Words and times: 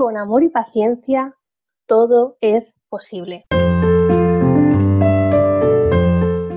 con 0.00 0.16
amor 0.16 0.42
y 0.42 0.48
paciencia, 0.48 1.36
todo 1.84 2.38
es 2.40 2.74
posible. 2.88 3.44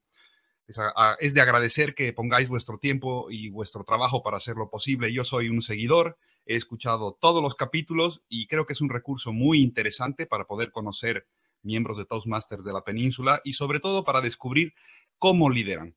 Es, 1.20 1.34
de 1.34 1.42
agradecer 1.42 1.95
que 1.95 2.14
pongáis 2.14 2.48
vuestro 2.48 2.78
tiempo 2.78 3.30
y 3.32 3.50
vuestro 3.50 3.84
trabajo 3.84 4.23
para 4.23 4.38
hacerlo 4.38 4.70
posible. 4.70 5.12
Yo 5.12 5.23
soy 5.23 5.50
un 5.50 5.62
seguidor 5.62 6.17
He 6.50 6.56
escuchado 6.56 7.16
todos 7.22 7.44
los 7.44 7.54
capítulos 7.54 8.23
y 8.28 8.48
creo 8.48 8.66
que 8.66 8.73
es 8.73 8.82
un 8.82 8.90
recurso 8.90 9.32
muy 9.32 9.62
interesante 9.62 10.26
para 10.26 10.45
poder 10.45 10.72
conocer 10.72 11.28
miembros 11.62 11.95
de 12.00 12.06
Toastmasters 12.06 12.66
de 12.66 12.73
la 12.73 12.84
península 12.84 13.39
y 13.44 13.54
sobre 13.54 13.80
todo 13.80 14.04
para 14.04 14.20
descubrir 14.20 14.73
cómo 15.20 15.52
lideran, 15.52 15.95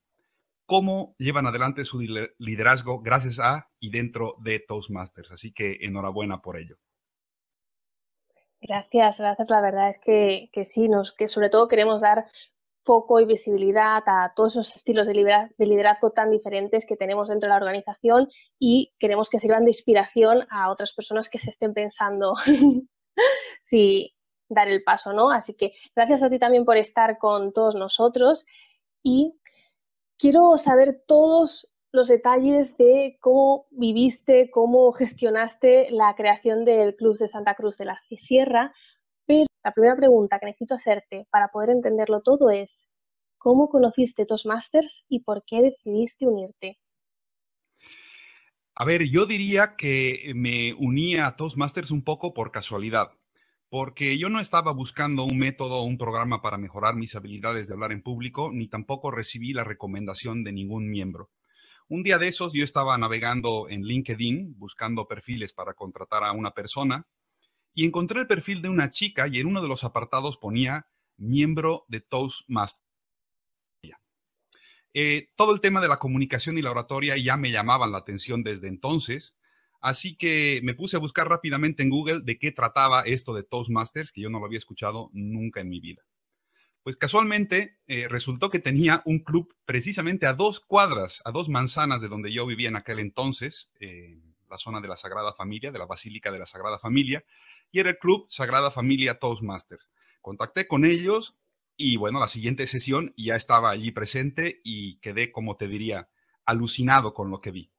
cómo 0.66 1.14
llevan 1.18 1.46
adelante 1.46 1.86
su 1.86 2.00
liderazgo 2.36 3.00
gracias 3.00 3.38
a 3.38 3.70
y 3.80 3.88
dentro 3.88 4.36
de 4.40 4.58
Toastmasters. 4.58 5.30
Así 5.30 5.52
que 5.52 5.78
enhorabuena 5.80 6.42
por 6.42 6.58
ello. 6.58 6.74
Gracias, 8.62 9.18
gracias. 9.18 9.50
La 9.50 9.60
verdad 9.60 9.88
es 9.88 9.98
que, 9.98 10.48
que 10.52 10.64
sí, 10.64 10.88
nos, 10.88 11.12
que 11.12 11.26
sobre 11.26 11.50
todo 11.50 11.66
queremos 11.66 12.00
dar 12.00 12.26
foco 12.84 13.20
y 13.20 13.24
visibilidad 13.24 14.02
a 14.06 14.32
todos 14.34 14.52
esos 14.52 14.76
estilos 14.76 15.06
de 15.06 15.14
liderazgo, 15.58 16.10
tan 16.10 16.30
diferentes 16.30 16.86
que 16.86 16.96
tenemos 16.96 17.28
dentro 17.28 17.48
de 17.48 17.50
la 17.50 17.56
organización 17.56 18.28
y 18.58 18.92
queremos 18.98 19.28
que 19.28 19.40
sirvan 19.40 19.64
de 19.64 19.70
inspiración 19.70 20.46
a 20.50 20.70
otras 20.70 20.92
personas 20.92 21.28
que 21.28 21.38
se 21.38 21.50
estén 21.50 21.74
pensando 21.74 22.34
si 23.60 24.14
dar 24.48 24.68
el 24.68 24.82
paso, 24.84 25.12
¿no? 25.12 25.30
Así 25.30 25.54
que 25.54 25.72
gracias 25.94 26.22
a 26.22 26.30
ti 26.30 26.38
también 26.38 26.64
por 26.64 26.76
estar 26.76 27.18
con 27.18 27.52
todos 27.52 27.74
nosotros 27.74 28.44
y 29.02 29.38
quiero 30.18 30.56
saber 30.58 31.02
todos 31.06 31.68
los 31.92 32.08
detalles 32.08 32.78
de 32.78 33.18
cómo 33.20 33.66
viviste, 33.70 34.50
cómo 34.50 34.92
gestionaste 34.92 35.90
la 35.90 36.14
creación 36.16 36.64
del 36.64 36.96
Club 36.96 37.18
de 37.18 37.28
Santa 37.28 37.54
Cruz 37.54 37.76
de 37.76 37.84
la 37.84 38.00
Sierra, 38.16 38.74
pero 39.26 39.46
la 39.62 39.72
primera 39.72 39.96
pregunta 39.96 40.38
que 40.38 40.46
necesito 40.46 40.74
hacerte 40.74 41.26
para 41.30 41.48
poder 41.48 41.70
entenderlo 41.70 42.22
todo 42.22 42.50
es, 42.50 42.88
¿cómo 43.36 43.68
conociste 43.68 44.24
Toastmasters 44.24 45.04
y 45.08 45.20
por 45.20 45.44
qué 45.44 45.60
decidiste 45.60 46.26
unirte? 46.26 46.78
A 48.74 48.86
ver, 48.86 49.02
yo 49.04 49.26
diría 49.26 49.76
que 49.76 50.32
me 50.34 50.72
uní 50.72 51.16
a 51.16 51.36
Toastmasters 51.36 51.90
un 51.90 52.02
poco 52.02 52.32
por 52.32 52.52
casualidad, 52.52 53.10
porque 53.68 54.16
yo 54.18 54.30
no 54.30 54.40
estaba 54.40 54.72
buscando 54.72 55.24
un 55.24 55.38
método 55.38 55.76
o 55.76 55.84
un 55.84 55.98
programa 55.98 56.40
para 56.40 56.56
mejorar 56.56 56.96
mis 56.96 57.14
habilidades 57.14 57.68
de 57.68 57.74
hablar 57.74 57.92
en 57.92 58.02
público, 58.02 58.50
ni 58.50 58.66
tampoco 58.66 59.10
recibí 59.10 59.52
la 59.52 59.64
recomendación 59.64 60.42
de 60.42 60.52
ningún 60.52 60.88
miembro. 60.88 61.30
Un 61.88 62.02
día 62.02 62.18
de 62.18 62.28
esos 62.28 62.52
yo 62.52 62.64
estaba 62.64 62.96
navegando 62.96 63.68
en 63.68 63.82
LinkedIn 63.82 64.58
buscando 64.58 65.06
perfiles 65.06 65.52
para 65.52 65.74
contratar 65.74 66.24
a 66.24 66.32
una 66.32 66.52
persona 66.52 67.06
y 67.74 67.84
encontré 67.84 68.20
el 68.20 68.26
perfil 68.26 68.62
de 68.62 68.68
una 68.68 68.90
chica 68.90 69.28
y 69.28 69.40
en 69.40 69.46
uno 69.46 69.62
de 69.62 69.68
los 69.68 69.84
apartados 69.84 70.36
ponía 70.36 70.86
miembro 71.18 71.84
de 71.88 72.00
Toastmasters. 72.00 72.82
Eh, 74.94 75.30
todo 75.36 75.54
el 75.54 75.60
tema 75.60 75.80
de 75.80 75.88
la 75.88 75.98
comunicación 75.98 76.58
y 76.58 76.62
la 76.62 76.70
oratoria 76.70 77.16
ya 77.16 77.36
me 77.36 77.50
llamaban 77.50 77.92
la 77.92 77.98
atención 77.98 78.42
desde 78.42 78.68
entonces, 78.68 79.34
así 79.80 80.16
que 80.16 80.60
me 80.62 80.74
puse 80.74 80.96
a 80.96 81.00
buscar 81.00 81.28
rápidamente 81.28 81.82
en 81.82 81.88
Google 81.88 82.20
de 82.22 82.38
qué 82.38 82.52
trataba 82.52 83.02
esto 83.02 83.32
de 83.32 83.42
Toastmasters, 83.42 84.12
que 84.12 84.20
yo 84.20 84.28
no 84.28 84.38
lo 84.38 84.44
había 84.44 84.58
escuchado 84.58 85.08
nunca 85.12 85.60
en 85.60 85.70
mi 85.70 85.80
vida. 85.80 86.02
Pues 86.82 86.96
casualmente 86.96 87.78
eh, 87.86 88.08
resultó 88.08 88.50
que 88.50 88.58
tenía 88.58 89.02
un 89.04 89.20
club 89.20 89.54
precisamente 89.64 90.26
a 90.26 90.34
dos 90.34 90.60
cuadras, 90.60 91.22
a 91.24 91.30
dos 91.30 91.48
manzanas 91.48 92.02
de 92.02 92.08
donde 92.08 92.32
yo 92.32 92.44
vivía 92.44 92.68
en 92.68 92.76
aquel 92.76 92.98
entonces, 92.98 93.70
en 93.78 94.34
la 94.50 94.58
zona 94.58 94.80
de 94.80 94.88
la 94.88 94.96
Sagrada 94.96 95.32
Familia, 95.32 95.70
de 95.70 95.78
la 95.78 95.86
Basílica 95.86 96.32
de 96.32 96.40
la 96.40 96.46
Sagrada 96.46 96.78
Familia, 96.78 97.24
y 97.70 97.80
era 97.80 97.90
el 97.90 97.98
club 97.98 98.26
Sagrada 98.28 98.70
Familia 98.70 99.18
Toastmasters. 99.18 99.90
Contacté 100.20 100.66
con 100.66 100.84
ellos 100.84 101.36
y 101.76 101.96
bueno, 101.96 102.20
la 102.20 102.28
siguiente 102.28 102.66
sesión 102.66 103.14
ya 103.16 103.34
estaba 103.34 103.70
allí 103.70 103.92
presente 103.92 104.60
y 104.62 104.96
quedé, 104.98 105.32
como 105.32 105.56
te 105.56 105.68
diría, 105.68 106.08
alucinado 106.44 107.14
con 107.14 107.30
lo 107.30 107.40
que 107.40 107.50
vi, 107.50 107.70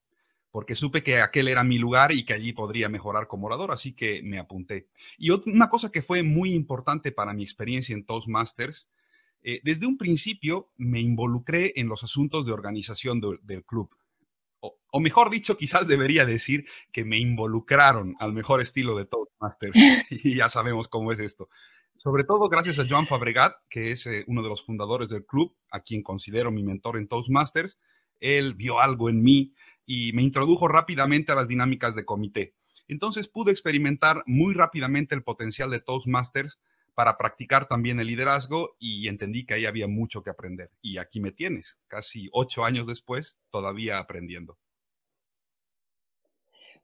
porque 0.54 0.76
supe 0.76 1.02
que 1.02 1.20
aquel 1.20 1.48
era 1.48 1.64
mi 1.64 1.80
lugar 1.80 2.12
y 2.12 2.26
que 2.26 2.34
allí 2.34 2.54
podría 2.54 2.88
mejorar 2.88 3.28
como 3.28 3.48
orador, 3.48 3.72
así 3.72 3.94
que 3.94 4.22
me 4.22 4.38
apunté. 4.38 4.88
Y 5.18 5.32
una 5.32 5.68
cosa 5.68 5.92
que 5.92 6.04
fue 6.04 6.22
muy 6.22 6.54
importante 6.54 7.12
para 7.12 7.34
mi 7.34 7.42
experiencia 7.42 7.96
en 7.96 8.06
Toastmasters, 8.06 8.88
eh, 9.42 9.62
desde 9.64 9.88
un 9.88 9.98
principio 9.98 10.72
me 10.78 11.00
involucré 11.00 11.74
en 11.76 11.88
los 11.88 12.04
asuntos 12.04 12.46
de 12.46 12.52
organización 12.52 13.20
del 13.20 13.64
club 13.64 13.90
o, 14.92 15.00
mejor 15.00 15.30
dicho, 15.30 15.58
quizás 15.58 15.88
debería 15.88 16.26
decir 16.26 16.66
que 16.92 17.04
me 17.04 17.18
involucraron 17.18 18.16
al 18.20 18.34
mejor 18.34 18.62
estilo 18.62 18.96
de 18.96 19.06
Toastmasters. 19.06 19.74
y 20.24 20.36
ya 20.36 20.50
sabemos 20.50 20.88
cómo 20.88 21.12
es 21.12 21.20
esto. 21.20 21.50
Sobre 21.98 22.24
todo 22.24 22.50
gracias 22.50 22.80
a 22.80 22.86
Joan 22.88 23.08
Fabregat, 23.08 23.56
que 23.70 23.92
es 23.92 24.06
eh, 24.08 24.24
uno 24.28 24.42
de 24.42 24.50
los 24.50 24.64
fundadores 24.64 25.10
del 25.10 25.26
club, 25.26 25.56
a 25.72 25.82
quien 25.82 26.04
considero 26.04 26.52
mi 26.52 26.64
mentor 26.64 26.98
en 26.98 27.08
Toastmasters. 27.08 27.78
Él 28.20 28.54
vio 28.54 28.80
algo 28.80 29.10
en 29.10 29.22
mí 29.22 29.54
y 29.86 30.14
me 30.14 30.22
introdujo 30.22 30.68
rápidamente 30.68 31.32
a 31.32 31.36
las 31.36 31.48
dinámicas 31.48 31.96
de 31.96 32.06
comité. 32.06 32.54
Entonces 32.88 33.28
pude 33.28 33.52
experimentar 33.52 34.24
muy 34.26 34.54
rápidamente 34.54 35.16
el 35.16 35.24
potencial 35.24 35.70
de 35.72 35.80
Toastmasters 35.80 36.60
para 36.94 37.18
practicar 37.18 37.68
también 37.68 38.00
el 38.00 38.08
liderazgo 38.08 38.76
y 38.80 39.08
entendí 39.08 39.46
que 39.46 39.56
ahí 39.56 39.66
había 39.66 39.88
mucho 39.88 40.22
que 40.22 40.30
aprender. 40.30 40.70
Y 40.82 40.98
aquí 40.98 41.20
me 41.20 41.32
tienes, 41.32 41.78
casi 41.88 42.30
ocho 42.32 42.66
años 42.66 42.86
después, 42.86 43.40
todavía 43.50 43.98
aprendiendo. 43.98 44.58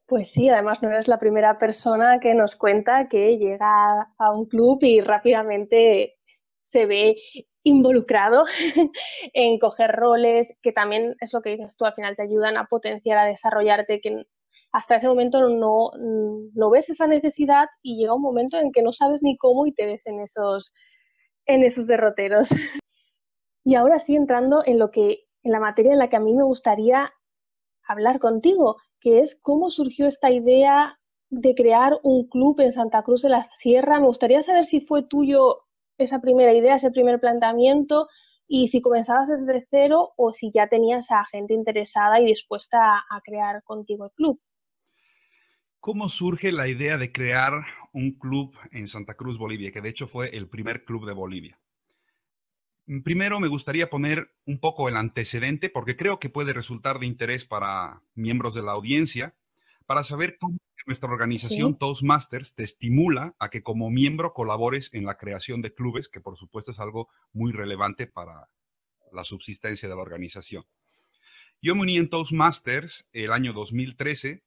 Pues 0.05 0.31
sí, 0.31 0.49
además 0.49 0.81
no 0.81 0.89
eres 0.89 1.07
la 1.07 1.19
primera 1.19 1.59
persona 1.59 2.19
que 2.19 2.33
nos 2.33 2.55
cuenta 2.55 3.07
que 3.07 3.37
llega 3.37 4.11
a 4.17 4.31
un 4.31 4.47
club 4.47 4.79
y 4.81 5.01
rápidamente 5.01 6.17
se 6.63 6.87
ve 6.87 7.17
involucrado 7.63 8.43
en 9.33 9.59
coger 9.59 9.91
roles, 9.91 10.55
que 10.61 10.71
también 10.71 11.15
es 11.19 11.33
lo 11.33 11.41
que 11.41 11.51
dices 11.51 11.75
tú, 11.75 11.85
al 11.85 11.93
final 11.93 12.15
te 12.15 12.23
ayudan 12.23 12.57
a 12.57 12.65
potenciar, 12.65 13.17
a 13.17 13.25
desarrollarte, 13.25 14.01
que 14.01 14.23
hasta 14.71 14.95
ese 14.95 15.07
momento 15.07 15.47
no, 15.49 15.91
no 15.97 16.69
ves 16.69 16.89
esa 16.89 17.07
necesidad 17.07 17.67
y 17.81 17.97
llega 17.97 18.13
un 18.13 18.21
momento 18.21 18.57
en 18.57 18.71
que 18.71 18.83
no 18.83 18.91
sabes 18.91 19.21
ni 19.23 19.37
cómo 19.37 19.65
y 19.65 19.73
te 19.73 19.85
ves 19.85 20.05
en 20.05 20.19
esos, 20.21 20.71
en 21.45 21.63
esos 21.63 21.87
derroteros. 21.87 22.49
Y 23.65 23.75
ahora 23.75 23.99
sí, 23.99 24.15
entrando 24.15 24.63
en 24.65 24.79
lo 24.79 24.89
que, 24.89 25.25
en 25.43 25.51
la 25.51 25.59
materia 25.59 25.91
en 25.91 25.99
la 25.99 26.09
que 26.09 26.15
a 26.15 26.21
mí 26.21 26.33
me 26.33 26.45
gustaría 26.45 27.11
hablar 27.83 28.17
contigo, 28.17 28.77
que 28.99 29.19
es 29.19 29.39
cómo 29.39 29.69
surgió 29.69 30.07
esta 30.07 30.31
idea 30.31 30.97
de 31.29 31.53
crear 31.53 31.99
un 32.01 32.27
club 32.29 32.59
en 32.61 32.71
Santa 32.71 33.03
Cruz 33.03 33.21
de 33.21 33.29
la 33.29 33.47
Sierra. 33.53 33.99
Me 33.99 34.07
gustaría 34.07 34.41
saber 34.41 34.63
si 34.63 34.79
fue 34.81 35.03
tuyo 35.03 35.67
esa 36.03 36.21
primera 36.21 36.53
idea, 36.53 36.75
ese 36.75 36.91
primer 36.91 37.19
planteamiento, 37.19 38.07
y 38.47 38.67
si 38.67 38.81
comenzabas 38.81 39.29
desde 39.29 39.63
cero 39.69 40.13
o 40.17 40.33
si 40.33 40.51
ya 40.51 40.67
tenías 40.67 41.11
a 41.11 41.23
gente 41.25 41.53
interesada 41.53 42.19
y 42.19 42.25
dispuesta 42.25 43.03
a, 43.09 43.21
crear 43.23 43.61
contigo 43.63 44.05
el 44.05 44.11
club. 44.11 44.41
¿Cómo 45.79 46.09
surge 46.09 46.51
la 46.51 46.67
idea 46.67 46.97
de 46.97 47.11
crear 47.11 47.53
un 47.93 48.17
club 48.17 48.55
en 48.71 48.87
Santa 48.87 49.13
Cruz, 49.13 49.37
Bolivia, 49.37 49.71
que 49.71 49.81
de 49.81 49.89
hecho 49.89 50.07
fue 50.07 50.35
el 50.35 50.49
primer 50.49 50.83
club 50.83 51.05
de 51.05 51.13
Bolivia? 51.13 51.59
Primero 53.03 53.39
me 53.39 53.47
gustaría 53.47 53.91
poner 53.91 54.31
un 54.45 54.59
poco 54.59 54.89
el 54.89 54.97
antecedente 54.97 55.69
porque 55.69 55.95
creo 55.95 56.19
que 56.19 56.29
puede 56.29 56.53
resultar 56.53 56.97
de 56.97 57.05
interés 57.05 57.45
para 57.45 58.01
miembros 58.15 58.55
de 58.55 58.63
la 58.63 58.71
audiencia 58.71 59.35
para 59.85 60.03
saber 60.03 60.37
cómo 60.39 60.57
nuestra 60.89 61.11
organización 61.11 61.77
Toastmasters 61.77 62.55
te 62.55 62.63
estimula 62.63 63.35
a 63.37 63.51
que 63.51 63.61
como 63.61 63.91
miembro 63.91 64.33
colabores 64.33 64.89
en 64.91 65.05
la 65.05 65.17
creación 65.17 65.61
de 65.61 65.71
clubes, 65.71 66.09
que 66.09 66.19
por 66.19 66.35
supuesto 66.35 66.71
es 66.71 66.79
algo 66.79 67.09
muy 67.31 67.51
relevante 67.51 68.07
para 68.07 68.49
la 69.11 69.23
subsistencia 69.23 69.87
de 69.87 69.93
la 69.93 70.01
organización. 70.01 70.65
Yo 71.61 71.75
me 71.75 71.81
uní 71.81 71.97
en 71.97 72.09
Toastmasters 72.09 73.07
el 73.13 73.31
año 73.31 73.53
2013 73.53 74.39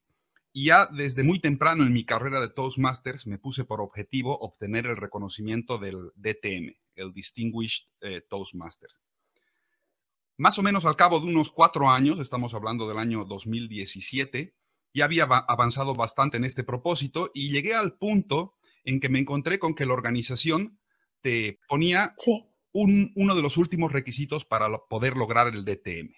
y 0.51 0.65
ya 0.65 0.89
desde 0.91 1.23
muy 1.23 1.39
temprano 1.39 1.85
en 1.85 1.93
mi 1.93 2.03
carrera 2.03 2.41
de 2.41 2.49
Toastmasters 2.49 3.25
me 3.25 3.37
puse 3.37 3.63
por 3.63 3.79
objetivo 3.79 4.37
obtener 4.37 4.85
el 4.85 4.97
reconocimiento 4.97 5.77
del 5.77 6.11
DTM, 6.15 6.75
el 6.95 7.13
Distinguished 7.13 7.85
eh, 8.01 8.19
Toastmasters. 8.29 8.99
Más 10.37 10.59
o 10.59 10.61
menos 10.61 10.83
al 10.83 10.97
cabo 10.97 11.21
de 11.21 11.27
unos 11.27 11.51
cuatro 11.51 11.89
años, 11.89 12.19
estamos 12.19 12.53
hablando 12.53 12.85
del 12.89 12.97
año 12.97 13.23
2017, 13.23 14.53
ya 14.93 15.05
había 15.05 15.23
avanzado 15.23 15.95
bastante 15.95 16.37
en 16.37 16.45
este 16.45 16.63
propósito 16.63 17.31
y 17.33 17.51
llegué 17.51 17.73
al 17.73 17.93
punto 17.93 18.55
en 18.83 18.99
que 18.99 19.09
me 19.09 19.19
encontré 19.19 19.59
con 19.59 19.75
que 19.75 19.85
la 19.85 19.93
organización 19.93 20.79
te 21.21 21.59
ponía 21.67 22.15
uno 22.73 23.35
de 23.35 23.41
los 23.41 23.57
últimos 23.57 23.91
requisitos 23.91 24.45
para 24.45 24.69
poder 24.89 25.15
lograr 25.15 25.47
el 25.47 25.65
DTM. 25.65 26.13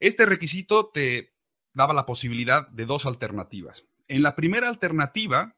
Este 0.00 0.26
requisito 0.26 0.90
te 0.92 1.34
daba 1.74 1.94
la 1.94 2.06
posibilidad 2.06 2.68
de 2.68 2.86
dos 2.86 3.06
alternativas. 3.06 3.84
En 4.08 4.22
la 4.22 4.36
primera 4.36 4.68
alternativa, 4.68 5.56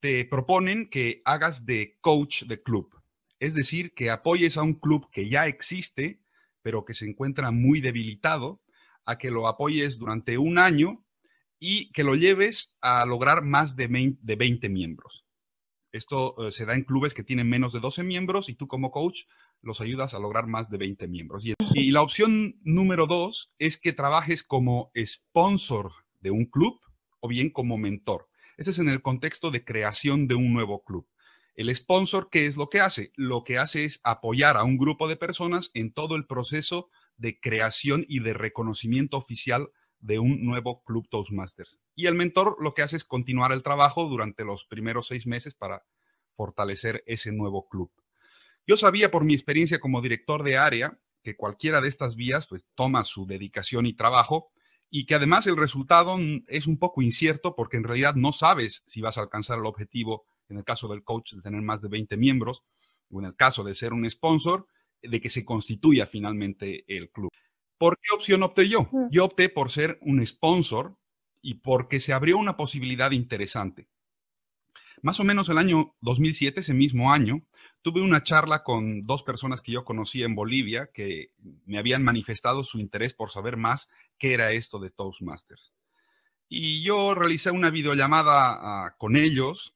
te 0.00 0.24
proponen 0.24 0.90
que 0.90 1.22
hagas 1.24 1.64
de 1.64 1.96
coach 2.00 2.42
de 2.44 2.62
club, 2.62 3.00
es 3.38 3.54
decir, 3.54 3.94
que 3.94 4.10
apoyes 4.10 4.56
a 4.56 4.62
un 4.62 4.74
club 4.74 5.08
que 5.10 5.28
ya 5.28 5.46
existe, 5.46 6.20
pero 6.60 6.84
que 6.84 6.94
se 6.94 7.08
encuentra 7.08 7.50
muy 7.50 7.80
debilitado, 7.80 8.62
a 9.04 9.18
que 9.18 9.30
lo 9.30 9.48
apoyes 9.48 9.98
durante 9.98 10.38
un 10.38 10.58
año 10.58 11.04
y 11.64 11.92
que 11.92 12.02
lo 12.02 12.16
lleves 12.16 12.74
a 12.80 13.06
lograr 13.06 13.44
más 13.44 13.76
de 13.76 13.86
20, 13.86 14.68
miembros. 14.68 15.24
Esto 15.92 16.48
eh, 16.48 16.50
se 16.50 16.66
da 16.66 16.74
en 16.74 16.82
clubes 16.82 17.14
que 17.14 17.22
tienen 17.22 17.48
menos 17.48 17.72
de 17.72 17.78
12 17.78 18.02
miembros 18.02 18.48
y 18.48 18.54
tú 18.54 18.66
como 18.66 18.90
coach 18.90 19.20
los 19.60 19.80
ayudas 19.80 20.12
a 20.12 20.18
lograr 20.18 20.48
más 20.48 20.70
de 20.70 20.78
20 20.78 21.06
miembros. 21.06 21.44
Y, 21.44 21.54
y 21.74 21.92
la 21.92 22.02
opción 22.02 22.58
número 22.64 23.06
dos 23.06 23.52
es 23.60 23.78
que 23.78 23.92
trabajes 23.92 24.42
como 24.42 24.90
sponsor 24.96 25.92
de 26.18 26.32
un 26.32 26.46
club 26.46 26.74
o 27.20 27.28
bien 27.28 27.48
como 27.48 27.78
mentor. 27.78 28.28
Este 28.56 28.72
es 28.72 28.80
en 28.80 28.88
el 28.88 29.00
contexto 29.00 29.52
de 29.52 29.64
creación 29.64 30.26
de 30.26 30.34
un 30.34 30.52
nuevo 30.52 30.82
club. 30.82 31.06
El 31.54 31.72
sponsor, 31.76 32.28
¿qué 32.28 32.46
es 32.46 32.56
lo 32.56 32.70
que 32.70 32.80
hace? 32.80 33.12
Lo 33.14 33.44
que 33.44 33.58
hace 33.58 33.84
es 33.84 34.00
apoyar 34.02 34.56
a 34.56 34.64
un 34.64 34.78
grupo 34.78 35.08
de 35.08 35.14
personas 35.14 35.70
en 35.74 35.92
todo 35.92 36.16
el 36.16 36.26
proceso 36.26 36.90
de 37.18 37.38
creación 37.38 38.04
y 38.08 38.18
de 38.18 38.34
reconocimiento 38.34 39.16
oficial 39.16 39.70
de 40.02 40.18
un 40.18 40.44
nuevo 40.44 40.82
club 40.84 41.08
Toastmasters. 41.08 41.78
Y 41.94 42.06
el 42.06 42.14
mentor 42.14 42.56
lo 42.60 42.74
que 42.74 42.82
hace 42.82 42.96
es 42.96 43.04
continuar 43.04 43.52
el 43.52 43.62
trabajo 43.62 44.08
durante 44.08 44.44
los 44.44 44.66
primeros 44.66 45.06
seis 45.06 45.26
meses 45.26 45.54
para 45.54 45.84
fortalecer 46.34 47.02
ese 47.06 47.32
nuevo 47.32 47.68
club. 47.68 47.90
Yo 48.66 48.76
sabía 48.76 49.10
por 49.10 49.24
mi 49.24 49.32
experiencia 49.32 49.80
como 49.80 50.02
director 50.02 50.42
de 50.42 50.56
área 50.58 50.98
que 51.22 51.36
cualquiera 51.36 51.80
de 51.80 51.88
estas 51.88 52.16
vías 52.16 52.46
pues 52.46 52.66
toma 52.74 53.04
su 53.04 53.26
dedicación 53.26 53.86
y 53.86 53.94
trabajo 53.94 54.50
y 54.90 55.06
que 55.06 55.14
además 55.14 55.46
el 55.46 55.56
resultado 55.56 56.18
es 56.48 56.66
un 56.66 56.78
poco 56.78 57.00
incierto 57.00 57.54
porque 57.54 57.76
en 57.76 57.84
realidad 57.84 58.14
no 58.16 58.32
sabes 58.32 58.82
si 58.86 59.00
vas 59.00 59.18
a 59.18 59.22
alcanzar 59.22 59.58
el 59.58 59.66
objetivo, 59.66 60.26
en 60.48 60.58
el 60.58 60.64
caso 60.64 60.88
del 60.88 61.04
coach, 61.04 61.32
de 61.32 61.42
tener 61.42 61.62
más 61.62 61.80
de 61.80 61.88
20 61.88 62.16
miembros, 62.16 62.62
o 63.08 63.20
en 63.20 63.26
el 63.26 63.36
caso 63.36 63.64
de 63.64 63.74
ser 63.74 63.92
un 63.92 64.08
sponsor, 64.10 64.66
de 65.00 65.20
que 65.20 65.30
se 65.30 65.44
constituya 65.44 66.06
finalmente 66.06 66.84
el 66.88 67.10
club. 67.10 67.30
¿Por 67.82 67.98
qué 67.98 68.14
opción 68.14 68.44
opté 68.44 68.68
yo? 68.68 68.88
Yo 69.10 69.24
opté 69.24 69.48
por 69.48 69.72
ser 69.72 69.98
un 70.02 70.24
sponsor 70.24 70.96
y 71.40 71.54
porque 71.54 71.98
se 71.98 72.12
abrió 72.12 72.38
una 72.38 72.56
posibilidad 72.56 73.10
interesante. 73.10 73.88
Más 75.02 75.18
o 75.18 75.24
menos 75.24 75.48
el 75.48 75.58
año 75.58 75.96
2007, 76.00 76.60
ese 76.60 76.74
mismo 76.74 77.12
año, 77.12 77.42
tuve 77.82 78.00
una 78.00 78.22
charla 78.22 78.62
con 78.62 79.04
dos 79.04 79.24
personas 79.24 79.60
que 79.60 79.72
yo 79.72 79.84
conocí 79.84 80.22
en 80.22 80.36
Bolivia 80.36 80.90
que 80.94 81.32
me 81.66 81.76
habían 81.76 82.04
manifestado 82.04 82.62
su 82.62 82.78
interés 82.78 83.14
por 83.14 83.32
saber 83.32 83.56
más 83.56 83.90
qué 84.16 84.32
era 84.34 84.52
esto 84.52 84.78
de 84.78 84.90
Toastmasters. 84.90 85.72
Y 86.48 86.84
yo 86.84 87.16
realicé 87.16 87.50
una 87.50 87.70
videollamada 87.70 88.58
ah, 88.60 88.94
con 88.96 89.16
ellos 89.16 89.74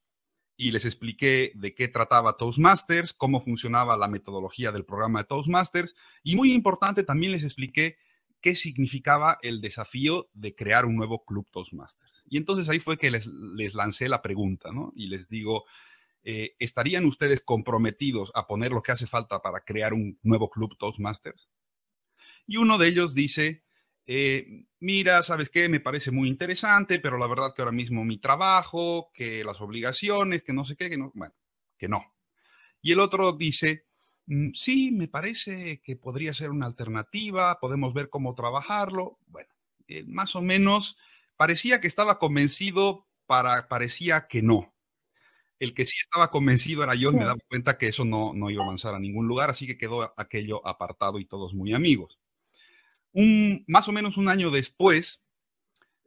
y 0.57 0.71
les 0.71 0.85
expliqué 0.85 1.53
de 1.55 1.75
qué 1.75 1.89
trataba 1.89 2.37
Toastmasters, 2.37 3.13
cómo 3.13 3.41
funcionaba 3.41 3.97
la 3.97 4.09
metodología 4.09 4.73
del 4.73 4.85
programa 4.85 5.21
de 5.21 5.27
Toastmasters 5.27 5.95
y 6.23 6.37
muy 6.37 6.53
importante 6.53 7.03
también 7.03 7.33
les 7.33 7.45
expliqué 7.45 7.99
qué 8.41 8.55
significaba 8.57 9.39
el 9.43 9.61
desafío 9.61 10.31
de 10.33 10.55
crear 10.55 10.87
un 10.87 10.97
nuevo 10.97 11.25
club 11.25 11.47
Toastmasters. 11.51 12.25
Y 12.29 12.37
entonces 12.37 12.69
ahí 12.69 12.79
fue 12.79 12.97
que 12.97 13.11
les, 13.11 13.27
lancé 13.75 14.09
la 14.09 14.23
pregunta, 14.23 14.71
¿no? 14.73 14.93
Y 14.95 15.09
les 15.09 15.29
digo, 15.29 15.65
eh, 16.23 16.55
¿estarían 16.59 17.05
ustedes 17.05 17.41
comprometidos 17.41 18.31
a 18.35 18.47
poner 18.47 18.73
lo 18.73 18.83
que 18.83 18.93
hace 18.93 19.07
falta 19.07 19.41
para 19.41 19.61
crear 19.61 19.93
un 19.93 20.19
nuevo 20.23 20.49
club 20.49 20.77
Toastmasters? 20.79 21.49
Y 22.47 22.59
uno 22.59 22.79
de 22.79 22.89
ellos 22.89 23.15
dice, 23.15 23.65
eh, 24.07 24.65
mira, 24.81 25.23
¿sabes 25.23 25.51
qué? 25.51 25.69
Me 25.69 25.81
parece 25.81 26.11
muy 26.13 26.29
interesante, 26.29 27.01
pero 27.01 27.19
la 27.19 27.27
verdad 27.27 27.53
que 27.55 27.63
ahora 27.63 27.73
mismo 27.73 28.05
mi 28.05 28.19
trabajo, 28.19 29.11
que 29.13 29.43
las 29.45 29.61
obligaciones, 29.61 30.43
que 30.45 30.53
no 30.53 30.65
sé 30.65 30.77
qué, 30.77 30.89
que 30.89 30.97
no, 30.97 31.11
bueno, 31.15 31.35
que 31.77 31.89
no. 31.89 32.15
Y 32.83 32.93
el 32.93 33.01
otro 33.01 33.33
dice, 33.33 33.87
mm, 34.27 34.51
sí, 34.55 34.93
me 34.93 35.09
parece 35.09 35.81
que 35.83 35.97
podría 35.97 36.35
ser 36.35 36.51
una 36.51 36.67
alternativa, 36.67 37.59
podemos 37.61 37.95
ver 37.95 38.09
cómo 38.11 38.35
trabajarlo. 38.35 39.19
Bueno, 39.27 39.51
eh, 39.89 40.05
más 40.07 40.37
o 40.37 40.43
menos 40.43 40.97
parecía 41.37 41.81
que 41.81 41.89
estaba 41.89 42.19
convencido, 42.19 43.07
para, 43.27 43.69
parecía 43.69 44.29
que 44.29 44.43
no. 44.43 44.73
El 45.59 45.75
que 45.75 45.87
sí 45.87 45.97
estaba 46.01 46.31
convencido 46.31 46.85
era 46.85 46.95
yo 46.95 47.11
y 47.11 47.17
me 47.17 47.25
daba 47.25 47.39
cuenta 47.49 47.79
que 47.79 47.89
eso 47.89 48.05
no, 48.05 48.35
no 48.35 48.51
iba 48.51 48.63
a 48.63 48.67
avanzar 48.67 48.95
a 48.95 49.01
ningún 49.01 49.27
lugar, 49.27 49.51
así 49.51 49.67
que 49.67 49.79
quedó 49.79 50.15
aquello 50.19 50.67
apartado 50.67 51.19
y 51.19 51.27
todos 51.27 51.55
muy 51.55 51.73
amigos 51.73 52.21
más 53.67 53.89
o 53.89 53.93
menos 53.93 54.17
un 54.17 54.29
año 54.29 54.51
después, 54.51 55.23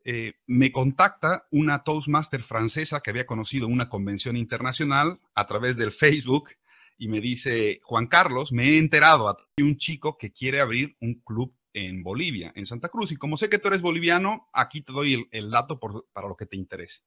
eh, 0.05 0.33
me 0.47 0.71
contacta 0.71 1.47
una 1.51 1.83
Toastmaster 1.83 2.43
francesa 2.43 3.01
que 3.01 3.09
había 3.09 3.25
conocido 3.25 3.67
una 3.67 3.89
convención 3.89 4.37
internacional 4.37 5.19
a 5.35 5.45
través 5.45 5.77
del 5.77 5.91
Facebook 5.91 6.49
y 6.97 7.07
me 7.07 7.21
dice, 7.21 7.79
Juan 7.83 8.07
Carlos, 8.07 8.51
me 8.51 8.69
he 8.69 8.77
enterado 8.77 9.37
de 9.57 9.63
un 9.63 9.77
chico 9.77 10.17
que 10.17 10.31
quiere 10.31 10.61
abrir 10.61 10.97
un 10.99 11.15
club 11.15 11.55
en 11.73 12.03
Bolivia, 12.03 12.51
en 12.55 12.65
Santa 12.65 12.89
Cruz. 12.89 13.11
Y 13.11 13.17
como 13.17 13.37
sé 13.37 13.49
que 13.49 13.59
tú 13.59 13.69
eres 13.69 13.81
boliviano, 13.81 14.49
aquí 14.53 14.81
te 14.81 14.91
doy 14.91 15.27
el, 15.31 15.49
dato 15.49 15.79
para 15.79 16.27
lo 16.27 16.35
que 16.35 16.45
te 16.45 16.57
interese. 16.57 17.03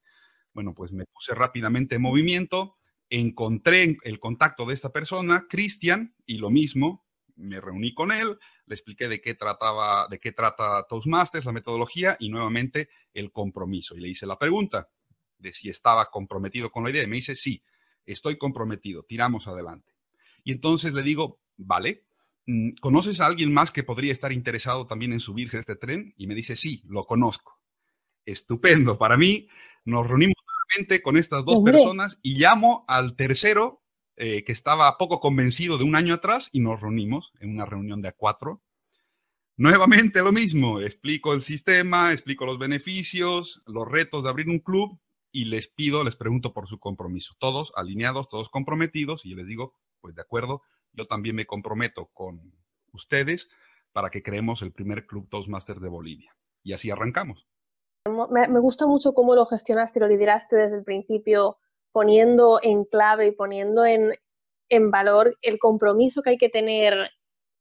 Bueno, 0.55 0.75
pues 0.75 0.93
me 0.93 1.05
puse 1.07 1.35
rápidamente 1.35 1.97
en 1.97 2.03
movimiento, 2.03 2.77
encontré 3.09 3.99
el 4.03 4.19
contacto 4.19 4.65
de 4.65 4.75
esta 4.75 4.93
persona, 4.93 5.47
Cristian, 5.49 6.15
y 6.25 6.39
lo 6.39 6.51
mismo, 6.51 7.02
me 7.43 7.61
reuní 7.61 7.93
con 7.93 8.13
él, 8.13 8.39
le 8.67 8.75
expliqué 8.75 9.09
de 9.09 9.21
qué 9.21 9.35
trataba, 9.35 10.07
de 10.09 10.19
qué 10.19 10.33
trata 10.33 10.87
Toastmasters, 10.89 11.45
la 11.45 11.53
metodología 11.53 12.17
y 12.19 12.29
nuevamente 12.29 12.89
el 13.13 13.33
compromiso. 13.33 13.97
Y 13.97 14.01
le 14.01 14.09
hice 14.09 14.27
la 14.27 14.39
pregunta 14.39 14.89
de 15.39 15.53
si 15.53 15.69
estaba 15.69 16.11
comprometido 16.11 16.71
con 16.71 16.85
la 16.85 16.91
idea. 16.91 17.03
Y 17.03 17.09
me 17.09 17.17
dice, 17.17 17.37
sí, 17.37 17.63
estoy 18.07 18.37
comprometido, 18.37 19.03
tiramos 19.03 19.49
adelante. 19.49 19.93
Y 20.45 20.53
entonces 20.53 20.93
le 20.93 21.03
digo, 21.03 21.41
vale, 21.57 22.05
mm, 22.47 22.71
¿conoces 22.81 23.21
a 23.21 23.27
alguien 23.27 23.53
más 23.53 23.71
que 23.71 23.83
podría 23.83 24.13
estar 24.13 24.33
interesado 24.33 24.87
también 24.87 25.13
en 25.13 25.21
subirse 25.21 25.57
a 25.57 25.61
este 25.61 25.77
tren? 25.77 26.15
Y 26.17 26.27
me 26.27 26.35
dice, 26.35 26.57
sí, 26.57 26.83
lo 26.87 27.05
conozco. 27.05 27.61
Estupendo. 28.25 28.99
Para 28.99 29.17
mí, 29.17 29.49
nos 29.85 30.07
reunimos 30.07 30.37
nuevamente 30.47 31.03
con 31.03 31.17
estas 31.17 31.45
dos 31.45 31.63
personas 31.65 32.19
y 32.23 32.39
llamo 32.39 32.85
al 32.89 33.17
tercero 33.17 33.82
eh, 34.17 34.45
que 34.45 34.53
estaba 34.53 34.97
poco 34.99 35.21
convencido 35.21 35.79
de 35.79 35.85
un 35.85 35.97
año 35.97 36.15
atrás 36.15 36.49
y 36.53 36.61
nos 36.61 36.81
reunimos 36.81 37.33
en 37.41 37.51
una 37.51 37.65
reunión 37.65 38.03
de 38.03 38.09
a 38.09 38.13
cuatro. 38.13 38.63
Nuevamente 39.57 40.23
lo 40.23 40.33
mismo, 40.33 40.81
explico 40.81 41.35
el 41.35 41.43
sistema, 41.43 42.13
explico 42.13 42.47
los 42.47 42.59
beneficios, 42.59 43.63
los 43.67 43.87
retos 43.87 44.23
de 44.23 44.31
abrir 44.31 44.49
un 44.49 44.61
club 44.61 44.99
y 45.31 45.47
les 45.47 45.69
pido, 45.69 46.05
les 46.05 46.17
pregunto 46.17 46.53
por 46.53 46.69
su 46.69 46.79
compromiso. 46.79 47.35
Todos 47.39 47.73
alineados, 47.77 48.29
todos 48.29 48.49
comprometidos 48.49 49.25
y 49.25 49.31
yo 49.31 49.37
les 49.37 49.47
digo, 49.47 49.75
pues 50.01 50.15
de 50.15 50.23
acuerdo, 50.23 50.63
yo 50.93 51.07
también 51.07 51.37
me 51.37 51.47
comprometo 51.47 52.11
con 52.13 52.55
ustedes 52.93 53.49
para 53.93 54.11
que 54.11 54.23
creemos 54.23 54.63
el 54.63 54.73
primer 54.73 55.07
club 55.07 55.29
Toastmasters 55.29 55.81
de 55.81 55.89
Bolivia. 55.89 56.37
Y 56.63 56.73
así 56.73 56.91
arrancamos. 56.91 57.47
Me, 58.31 58.59
gusta 58.59 58.87
mucho 58.87 59.15
cómo 59.15 59.35
lo 59.35 59.47
gestionaste, 59.47 60.01
lo 60.01 60.09
lideraste 60.09 60.57
desde 60.57 60.79
el 60.79 60.85
principio, 60.85 61.59
poniendo 61.93 62.59
en 62.63 62.85
clave 62.85 63.29
y 63.29 63.33
poniendo 63.33 63.85
en, 63.85 64.13
en 64.69 64.91
valor 64.91 65.37
el 65.43 65.59
compromiso 65.59 66.23
que 66.23 66.31
hay 66.31 66.39
que 66.39 66.49
tener 66.49 67.11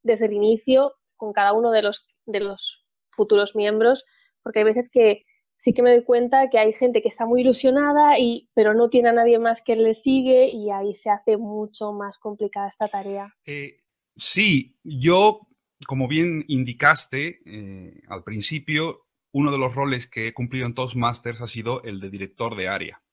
desde 0.03 0.25
el 0.25 0.33
inicio 0.33 0.95
con 1.17 1.33
cada 1.33 1.53
uno 1.53 1.71
de 1.71 1.83
los, 1.83 2.07
de 2.25 2.39
los 2.39 2.85
futuros 3.11 3.55
miembros, 3.55 4.05
porque 4.41 4.59
hay 4.59 4.65
veces 4.65 4.89
que 4.89 5.25
sí 5.55 5.73
que 5.73 5.83
me 5.83 5.91
doy 5.91 6.03
cuenta 6.03 6.49
que 6.49 6.57
hay 6.57 6.73
gente 6.73 7.03
que 7.03 7.09
está 7.09 7.27
muy 7.27 7.41
ilusionada, 7.41 8.17
y, 8.17 8.49
pero 8.55 8.73
no 8.73 8.89
tiene 8.89 9.09
a 9.09 9.13
nadie 9.13 9.37
más 9.37 9.61
que 9.61 9.75
le 9.75 9.93
sigue 9.93 10.47
y 10.47 10.71
ahí 10.71 10.95
se 10.95 11.11
hace 11.11 11.37
mucho 11.37 11.93
más 11.93 12.17
complicada 12.17 12.67
esta 12.67 12.87
tarea. 12.87 13.35
Eh, 13.45 13.81
sí, 14.15 14.75
yo, 14.83 15.41
como 15.85 16.07
bien 16.07 16.45
indicaste 16.47 17.41
eh, 17.45 18.01
al 18.07 18.23
principio, 18.23 19.05
uno 19.33 19.51
de 19.51 19.59
los 19.59 19.75
roles 19.75 20.07
que 20.07 20.27
he 20.27 20.33
cumplido 20.33 20.65
en 20.65 20.73
Toastmasters 20.73 21.41
ha 21.41 21.47
sido 21.47 21.83
el 21.83 21.99
de 21.99 22.09
director 22.09 22.55
de 22.55 22.67
área. 22.67 23.03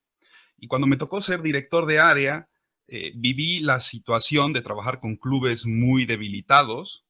Y 0.59 0.67
cuando 0.67 0.87
me 0.87 0.97
tocó 0.97 1.21
ser 1.21 1.41
director 1.41 1.85
de 1.85 1.99
área, 1.99 2.49
eh, 2.87 3.11
viví 3.15 3.59
la 3.59 3.79
situación 3.79 4.53
de 4.53 4.61
trabajar 4.61 4.99
con 4.99 5.15
clubes 5.15 5.65
muy 5.65 6.05
debilitados 6.05 7.05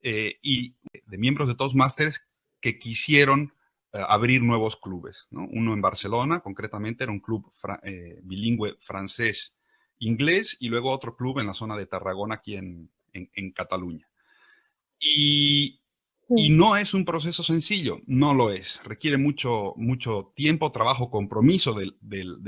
y 0.00 0.74
de 1.06 1.18
miembros 1.18 1.48
de 1.48 1.56
Toastmasters 1.56 2.22
que 2.60 2.78
quisieron 2.78 3.52
eh, 3.92 4.04
abrir 4.06 4.42
nuevos 4.42 4.76
clubes. 4.76 5.26
Uno 5.30 5.72
en 5.72 5.80
Barcelona, 5.80 6.40
concretamente, 6.40 7.04
era 7.04 7.12
un 7.12 7.20
club 7.20 7.50
eh, 7.82 8.20
bilingüe 8.22 8.76
francés-inglés, 8.80 10.58
y 10.60 10.68
luego 10.68 10.92
otro 10.92 11.16
club 11.16 11.38
en 11.38 11.46
la 11.46 11.54
zona 11.54 11.74
de 11.76 11.86
Tarragona, 11.86 12.36
aquí 12.36 12.56
en, 12.56 12.90
Cataluña. 13.54 14.06
Y, 15.00 15.80
y, 16.28 16.50
no 16.50 16.76
es 16.76 16.94
un 16.94 17.04
proceso 17.04 17.42
sencillo, 17.42 18.00
no 18.06 18.34
lo 18.34 18.50
es. 18.50 18.80
Requiere 18.84 19.16
mucho, 19.16 19.74
mucho 19.76 20.32
tiempo, 20.36 20.72
trabajo, 20.72 21.10
compromiso 21.10 21.74
de, 21.74 21.92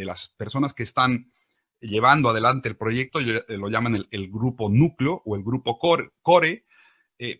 las 0.04 0.28
personas 0.36 0.74
que 0.74 0.82
están 0.82 1.32
llevando 1.80 2.28
adelante 2.28 2.68
el 2.68 2.76
proyecto, 2.76 3.20
eh, 3.20 3.42
lo 3.48 3.68
llaman 3.68 4.06
el, 4.10 4.30
grupo 4.30 4.68
núcleo 4.68 5.22
o 5.24 5.36
el 5.36 5.42
grupo 5.42 5.78
core, 5.78 6.10
core 6.22 6.66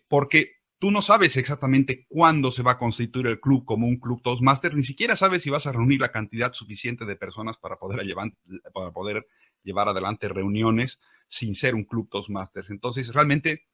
porque 0.07 0.61
tú 0.81 0.89
no 0.89 1.03
sabes 1.03 1.37
exactamente 1.37 2.07
cuándo 2.09 2.49
se 2.49 2.63
va 2.63 2.71
a 2.71 2.77
constituir 2.79 3.27
el 3.27 3.39
club 3.39 3.65
como 3.65 3.87
un 3.87 3.99
club 3.99 4.19
Toastmaster, 4.23 4.73
ni 4.73 4.81
siquiera 4.81 5.15
sabes 5.15 5.43
si 5.43 5.51
vas 5.51 5.67
a 5.67 5.71
reunir 5.71 6.01
la 6.01 6.11
cantidad 6.11 6.53
suficiente 6.53 7.05
de 7.05 7.15
personas 7.15 7.59
para 7.59 7.77
poder 7.77 8.03
llevar, 8.03 8.31
para 8.73 8.91
poder 8.91 9.27
llevar 9.63 9.89
adelante 9.89 10.27
reuniones 10.27 10.99
sin 11.27 11.53
ser 11.53 11.75
un 11.75 11.83
club 11.83 12.09
Toastmasters. 12.09 12.71
Entonces, 12.71 13.13
realmente 13.13 13.67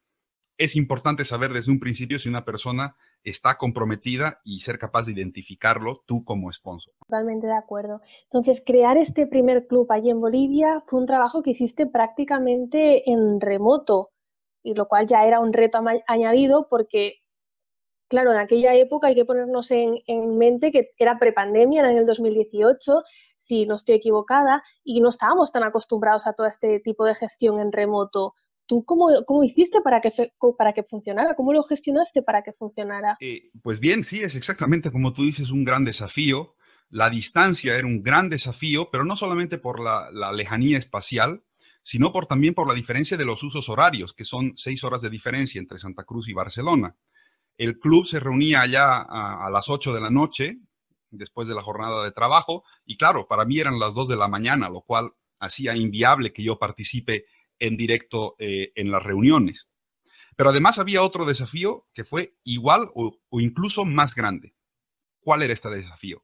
es 0.58 0.76
importante 0.76 1.24
saber 1.26 1.54
desde 1.54 1.72
un 1.72 1.80
principio 1.80 2.20
si 2.20 2.30
una 2.30 2.46
persona 2.46 2.96
está 3.24 3.58
comprometida 3.58 4.42
y 4.44 4.62
ser 4.62 4.80
capaz 4.80 5.06
de 5.06 5.12
identificarlo 5.12 6.04
tú 6.06 6.24
como 6.24 6.52
sponsor. 6.52 6.94
Totalmente 7.08 7.48
de 7.48 7.56
acuerdo. 7.56 8.02
Entonces, 8.24 8.64
crear 8.66 8.98
este 8.98 9.28
primer 9.28 9.68
club 9.68 9.92
allí 9.92 10.10
en 10.10 10.22
Bolivia 10.22 10.84
fue 10.88 11.00
un 11.00 11.06
trabajo 11.06 11.44
que 11.44 11.52
hiciste 11.52 11.86
prácticamente 11.86 13.10
en 13.12 13.42
remoto 13.42 14.12
y 14.64 14.74
lo 14.74 14.88
cual 14.88 15.08
ya 15.08 15.26
era 15.26 15.40
un 15.40 15.54
reto 15.54 15.80
añadido 16.08 16.68
porque, 16.70 17.22
claro, 18.10 18.32
en 18.32 18.40
aquella 18.40 18.74
época 18.76 19.08
hay 19.08 19.16
que 19.16 19.26
ponernos 19.26 19.72
en, 19.72 20.02
mente 20.38 20.72
que 20.72 20.92
era 20.98 21.20
prepandemia, 21.20 21.90
en 21.90 21.98
el 21.98 22.06
2018, 22.06 23.04
si 23.36 23.66
no 23.66 23.76
estoy 23.76 23.96
equivocada, 23.96 24.64
y 24.84 25.00
no 25.02 25.10
estábamos 25.10 25.52
tan 25.52 25.64
acostumbrados 25.64 26.28
a 26.28 26.34
todo 26.34 26.48
este 26.48 26.80
tipo 26.80 27.06
de 27.06 27.16
gestión 27.16 27.60
en 27.60 27.72
remoto. 27.72 28.34
¿Tú 28.68 28.84
cómo, 28.86 29.08
cómo 29.26 29.44
hiciste 29.44 29.82
para 29.82 30.02
que, 30.02 30.12
para 30.58 30.74
que 30.74 30.84
funcionara? 30.84 31.36
¿Cómo 31.36 31.54
lo 31.54 31.64
gestionaste 31.64 32.22
para 32.22 32.44
que 32.44 32.54
funcionara? 32.54 33.18
Eh, 33.20 33.50
pues 33.64 33.80
bien, 33.80 34.04
sí, 34.04 34.20
es 34.20 34.36
exactamente 34.36 34.92
como 34.92 35.14
tú 35.14 35.24
dices, 35.24 35.52
un 35.52 35.64
gran 35.64 35.86
desafío. 35.86 36.56
La 36.90 37.10
distancia 37.10 37.76
era 37.76 37.88
un 37.88 38.04
gran 38.04 38.30
desafío, 38.30 38.90
pero 38.92 39.06
no 39.06 39.16
solamente 39.16 39.58
por 39.58 39.82
la, 39.82 40.10
la 40.12 40.32
lejanía 40.32 40.78
espacial, 40.78 41.44
sino 41.88 42.12
por, 42.12 42.26
también 42.26 42.54
por 42.54 42.68
la 42.68 42.74
diferencia 42.74 43.16
de 43.16 43.24
los 43.24 43.42
usos 43.44 43.70
horarios, 43.70 44.14
que 44.14 44.26
son 44.26 44.52
seis 44.58 44.84
horas 44.84 45.02
de 45.02 45.10
diferencia 45.10 45.58
entre 45.58 45.80
Santa 45.80 46.04
Cruz 46.04 46.28
y 46.28 46.34
Barcelona. 46.34 46.98
El 47.58 47.80
club 47.80 48.06
se 48.06 48.20
reunía 48.20 48.60
allá 48.60 49.02
a, 49.02 49.50
las 49.50 49.70
ocho 49.70 49.94
de 49.94 50.02
la 50.02 50.10
noche, 50.10 50.60
después 51.12 51.48
de 51.48 51.56
la 51.56 51.64
jornada 51.64 52.04
de 52.04 52.12
trabajo, 52.12 52.66
y 52.86 52.98
claro, 52.98 53.26
para 53.30 53.46
mí 53.46 53.60
eran 53.60 53.80
las 53.80 53.94
dos 53.94 54.10
de 54.10 54.18
la 54.18 54.28
mañana, 54.28 54.70
lo 54.70 54.82
cual 54.82 55.14
hacía 55.40 55.78
inviable 55.78 56.34
que 56.34 56.44
yo 56.44 56.60
participe 56.60 57.26
en 57.60 57.78
directo 57.78 58.36
eh, 58.40 58.72
en 58.76 58.92
las 58.92 59.04
reuniones. 59.04 59.68
Pero 60.36 60.52
además 60.52 60.78
había 60.80 61.02
otro 61.02 61.26
desafío 61.26 61.88
que 61.94 62.04
fue 62.04 62.36
igual 62.44 62.90
o, 62.94 63.20
incluso 63.32 63.86
más 63.86 64.16
grande. 64.16 64.54
¿Cuál 65.20 65.42
era 65.44 65.54
este 65.54 65.70
desafío? 65.70 66.24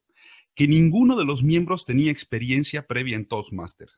Que 0.56 0.68
ninguno 0.68 1.16
de 1.16 1.26
los 1.26 1.44
miembros 1.44 1.86
tenía 1.86 2.12
experiencia 2.12 2.86
previa 2.86 3.16
en 3.16 3.28
Toastmasters 3.28 3.98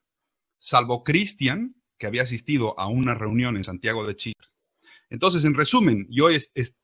salvo 0.66 1.04
Cristian, 1.04 1.76
que 2.00 2.08
había 2.08 2.24
asistido 2.24 2.78
a 2.80 2.88
una 2.88 3.14
reunión 3.14 3.56
en 3.56 3.64
Santiago 3.64 4.06
de 4.06 4.16
Chile. 4.16 4.36
Entonces, 5.12 5.46
en 5.46 5.54
resumen, 5.54 6.08
yo 6.10 6.30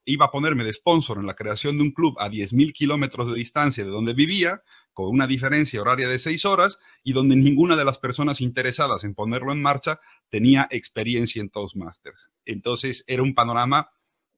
iba 0.06 0.26
a 0.26 0.32
ponerme 0.32 0.64
de 0.64 0.74
sponsor 0.74 1.18
en 1.18 1.26
la 1.26 1.34
creación 1.34 1.78
de 1.78 1.84
un 1.84 1.92
club 1.92 2.16
a 2.20 2.30
10.000 2.30 2.74
kilómetros 2.74 3.32
de 3.32 3.38
distancia 3.38 3.84
de 3.84 3.90
donde 3.90 4.14
vivía, 4.14 4.62
con 4.94 5.08
una 5.10 5.28
diferencia 5.28 5.82
horaria 5.82 6.08
de 6.08 6.20
seis 6.20 6.46
horas, 6.46 6.78
y 7.04 7.14
donde 7.14 7.36
ninguna 7.36 7.76
de 7.76 7.86
las 7.86 7.98
personas 7.98 8.42
interesadas 8.42 9.04
en 9.04 9.16
ponerlo 9.16 9.52
en 9.52 9.62
marcha 9.62 10.00
tenía 10.30 10.68
experiencia 10.72 11.42
en 11.42 11.50
Toastmasters. 11.50 12.30
Entonces, 12.46 13.04
era 13.08 13.24
un 13.24 13.34
panorama 13.34 13.92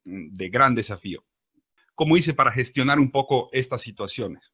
mm, 0.06 0.36
de 0.36 0.50
gran 0.50 0.76
desafío. 0.76 1.26
¿Cómo 1.96 2.18
hice 2.18 2.34
para 2.34 2.52
gestionar 2.52 3.00
un 3.00 3.12
poco 3.12 3.50
estas 3.52 3.82
situaciones? 3.82 4.54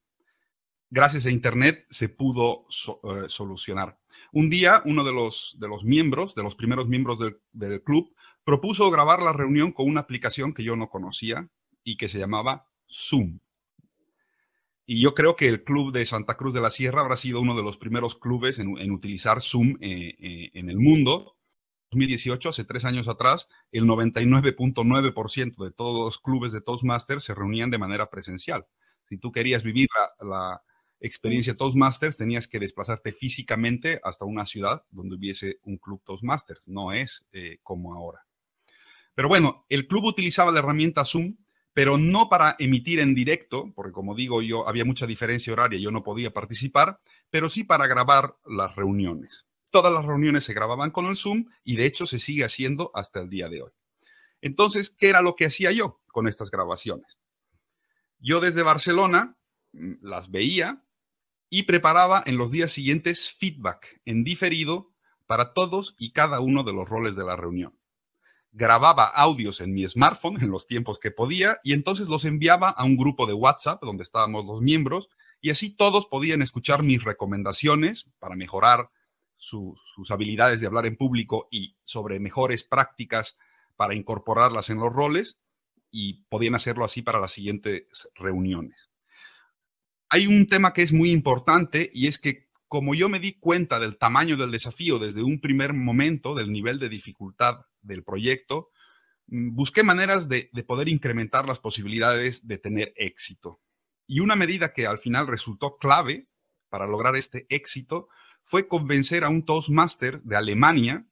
Gracias 0.90 1.26
a 1.26 1.32
Internet 1.32 1.86
se 1.92 2.10
pudo 2.10 2.66
eh, 2.68 3.26
solucionar. 3.28 4.00
Un 4.32 4.50
día, 4.50 4.82
uno 4.86 5.04
de 5.04 5.14
los, 5.14 5.56
de 5.60 5.68
los 5.68 5.84
miembros, 5.84 6.34
de 6.36 6.44
los 6.44 6.56
primeros 6.56 6.88
miembros 6.88 7.20
del, 7.20 7.84
club, 7.84 8.14
propuso 8.44 8.90
grabar 8.90 9.22
la 9.22 9.32
reunión 9.32 9.72
con 9.72 9.88
una 9.88 10.02
aplicación 10.02 10.54
que 10.54 10.64
yo 10.64 10.76
no 10.76 10.90
conocía 10.90 11.48
y 11.84 11.98
que 11.98 12.10
se 12.10 12.18
llamaba 12.18 12.68
Zoom. 12.90 13.40
Y 14.92 15.02
yo 15.02 15.14
creo 15.14 15.36
que 15.36 15.48
el 15.48 15.64
club 15.64 15.94
de 15.94 16.04
Santa 16.08 16.36
Cruz 16.36 16.52
de 16.52 16.62
la 16.62 16.72
Sierra 16.72 17.02
habrá 17.02 17.16
sido 17.16 17.42
uno 17.42 17.56
de 17.56 17.62
los 17.62 17.78
primeros 17.78 18.16
clubes 18.16 18.58
en, 18.58 18.92
utilizar 18.92 19.40
Zoom 19.40 19.78
eh, 19.82 20.16
eh, 20.18 20.50
en 20.56 20.68
el 20.68 20.80
mundo. 20.80 21.38
2018, 21.92 22.50
hace 22.50 22.64
tres 22.64 22.86
años 22.86 23.08
atrás, 23.08 23.50
el 23.72 23.84
99.9% 23.84 25.64
de 25.64 25.70
todos 25.70 26.06
los 26.06 26.18
clubes 26.18 26.52
de 26.54 26.62
Toastmasters 26.62 27.24
se 27.24 27.36
reunían 27.36 27.70
de 27.70 27.78
manera 27.78 28.10
presencial. 28.10 28.66
Si 29.08 29.20
tú 29.20 29.32
querías 29.32 29.62
vivir 29.62 29.90
la, 30.22 30.64
experiencia 31.00 31.56
Toastmasters, 31.56 32.18
tenías 32.18 32.48
que 32.48 32.58
desplazarte 32.58 33.12
físicamente 33.12 34.02
hasta 34.04 34.26
una 34.26 34.48
ciudad 34.48 34.86
donde 34.90 35.18
hubiese 35.18 35.58
un 35.66 35.78
club 35.78 36.02
Toastmasters. 36.04 36.68
No 36.68 36.94
es 36.94 37.28
eh, 37.32 37.60
como 37.62 37.94
ahora. 37.94 38.26
Pero 39.14 39.28
bueno, 39.28 39.68
el 39.70 39.86
club 39.86 40.06
utilizaba 40.06 40.52
la 40.52 40.60
herramienta 40.60 41.06
Zoom, 41.06 41.36
pero 41.74 41.98
no 41.98 42.30
para 42.30 42.56
emitir 42.60 43.00
en 43.00 43.16
directo, 43.16 43.72
porque 43.76 43.92
como 43.92 44.16
digo 44.16 44.42
yo, 44.42 44.68
había 44.68 44.86
mucha 44.86 45.08
diferencia 45.08 45.54
horaria, 45.54 45.80
yo 45.80 45.92
no 45.92 46.04
podía 46.04 46.32
participar, 46.32 47.00
pero 47.30 47.50
sí 47.50 47.64
para 47.64 47.88
grabar 47.88 48.36
las 48.46 48.76
reuniones. 48.76 49.46
Todas 49.72 49.94
las 49.94 50.06
reuniones 50.06 50.44
se 50.44 50.54
grababan 50.54 50.92
con 50.92 51.06
el 51.06 51.18
Zoom 51.18 51.46
y 51.64 51.76
de 51.76 51.86
hecho 51.86 52.08
se 52.08 52.20
sigue 52.20 52.44
haciendo 52.44 52.92
hasta 52.94 53.20
el 53.20 53.30
día 53.30 53.50
de 53.50 53.62
hoy. 53.62 53.72
Entonces, 54.42 54.90
¿qué 54.90 55.10
era 55.10 55.22
lo 55.22 55.36
que 55.36 55.46
hacía 55.46 55.72
yo 55.72 56.02
con 56.08 56.28
estas 56.28 56.50
grabaciones? 56.50 57.18
Yo 58.20 58.40
desde 58.40 58.64
Barcelona 58.64 59.38
mm, 59.74 59.94
las 60.02 60.32
veía, 60.32 60.84
y 61.50 61.64
preparaba 61.64 62.24
en 62.26 62.38
los 62.38 62.52
días 62.52 62.72
siguientes 62.72 63.32
feedback 63.32 64.00
en 64.06 64.24
diferido 64.24 64.92
para 65.26 65.54
todos 65.54 65.96
y 65.98 66.12
cada 66.12 66.40
uno 66.40 66.64
de 66.64 66.74
los 66.74 66.88
roles 66.88 67.16
de 67.16 67.26
la 67.26 67.36
reunión. 67.36 67.79
Grababa 68.52 69.06
audios 69.06 69.62
en 69.62 69.74
mi 69.74 69.88
smartphone 69.88 70.42
en 70.42 70.50
los 70.50 70.68
tiempos 70.68 71.00
que 71.00 71.12
podía 71.12 71.60
y 71.64 71.74
entonces 71.74 72.08
los 72.08 72.26
enviaba 72.26 72.70
a 72.70 72.84
un 72.84 72.98
grupo 72.98 73.28
de 73.28 73.34
WhatsApp 73.34 73.84
donde 73.84 74.04
estábamos 74.04 74.46
los 74.46 74.62
miembros 74.62 75.10
y 75.42 75.52
así 75.52 75.76
todos 75.76 76.08
podían 76.08 76.42
escuchar 76.42 76.84
mis 76.84 77.04
recomendaciones 77.04 78.10
para 78.20 78.36
mejorar 78.36 78.90
sus 79.38 80.12
habilidades 80.12 80.60
de 80.60 80.68
hablar 80.68 80.86
en 80.86 80.98
público 80.98 81.48
y 81.50 81.78
sobre 81.86 82.20
mejores 82.20 82.64
prácticas 82.64 83.38
para 83.78 83.96
incorporarlas 83.96 84.70
en 84.70 84.80
los 84.80 84.92
roles 84.92 85.40
y 85.92 86.26
podían 86.26 86.56
hacerlo 86.56 86.84
así 86.84 87.02
para 87.02 87.20
las 87.20 87.32
siguientes 87.32 88.10
reuniones. 88.16 88.90
Hay 90.10 90.28
un 90.28 90.48
tema 90.48 90.74
que 90.74 90.82
es 90.82 90.92
muy 90.92 91.12
importante 91.12 91.90
y 91.94 92.08
es 92.08 92.20
que 92.20 92.50
como 92.68 92.94
yo 92.94 93.10
me 93.10 93.20
di 93.20 93.34
cuenta 93.34 93.80
del 93.80 93.98
tamaño 93.98 94.38
del 94.38 94.52
desafío 94.52 95.00
desde 95.00 95.24
un 95.24 95.40
primer 95.40 95.74
momento, 95.74 96.36
del 96.36 96.52
nivel 96.52 96.78
de 96.78 96.90
dificultad 96.90 97.62
del 97.82 98.04
proyecto, 98.04 98.70
mm, 99.28 99.56
busqué 99.56 99.84
maneras 99.84 100.30
de, 100.30 100.50
de 100.54 100.64
poder 100.64 100.88
incrementar 100.90 101.48
las 101.48 101.60
posibilidades 101.60 102.48
de 102.48 102.58
tener 102.58 102.94
éxito. 102.96 103.60
Y 104.08 104.22
una 104.22 104.36
medida 104.36 104.74
que 104.74 104.88
al 104.88 105.00
final 105.00 105.28
resultó 105.28 105.76
clave 105.76 106.28
para 106.70 106.88
lograr 106.88 107.16
este 107.16 107.46
éxito 107.50 108.08
fue 108.44 108.68
convencer 108.68 109.24
a 109.24 109.30
un 109.30 109.46
Toastmaster 109.46 110.22
de 110.24 110.36
Alemania, 110.36 111.06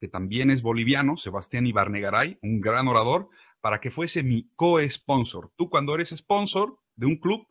que 0.00 0.08
también 0.08 0.50
es 0.50 0.62
boliviano, 0.62 1.16
Sebastián 1.16 1.66
Ibarnegaray, 1.66 2.38
un 2.42 2.60
gran 2.60 2.88
orador, 2.88 3.28
para 3.60 3.80
que 3.80 3.90
fuese 3.90 4.22
mi 4.22 4.50
co-sponsor. 4.54 5.52
Tú 5.56 5.68
cuando 5.68 5.94
eres 5.94 6.10
sponsor 6.10 6.78
de 6.96 7.06
un 7.06 7.16
club, 7.16 7.46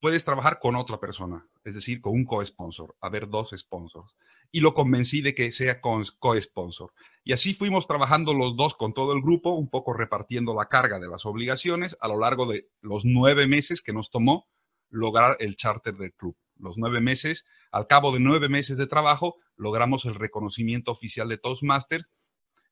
puedes 0.00 0.24
trabajar 0.24 0.58
con 0.60 0.74
otra 0.74 0.98
persona, 0.98 1.46
es 1.62 1.74
decir, 1.74 2.00
con 2.00 2.14
un 2.14 2.24
co-sponsor, 2.24 2.96
haber 3.00 3.28
dos 3.28 3.50
sponsors. 3.56 4.16
Y 4.52 4.60
lo 4.60 4.74
convencí 4.74 5.20
de 5.20 5.34
que 5.34 5.52
sea 5.52 5.80
co-sponsor. 5.80 6.92
Y 7.22 7.32
así 7.32 7.54
fuimos 7.54 7.86
trabajando 7.86 8.34
los 8.34 8.56
dos 8.56 8.74
con 8.74 8.94
todo 8.94 9.12
el 9.12 9.22
grupo, 9.22 9.52
un 9.52 9.68
poco 9.68 9.92
repartiendo 9.92 10.54
la 10.54 10.66
carga 10.66 10.98
de 10.98 11.08
las 11.08 11.26
obligaciones 11.26 11.96
a 12.00 12.08
lo 12.08 12.18
largo 12.18 12.46
de 12.46 12.68
los 12.80 13.04
nueve 13.04 13.46
meses 13.46 13.82
que 13.82 13.92
nos 13.92 14.10
tomó 14.10 14.48
lograr 14.88 15.36
el 15.40 15.56
charter 15.56 15.94
del 15.96 16.12
club. 16.14 16.34
Los 16.56 16.76
nueve 16.76 17.00
meses, 17.00 17.44
al 17.70 17.86
cabo 17.86 18.12
de 18.12 18.20
nueve 18.20 18.48
meses 18.48 18.76
de 18.76 18.86
trabajo, 18.86 19.36
logramos 19.56 20.04
el 20.04 20.14
reconocimiento 20.14 20.90
oficial 20.90 21.28
de 21.28 21.38
Toastmasters 21.38 22.06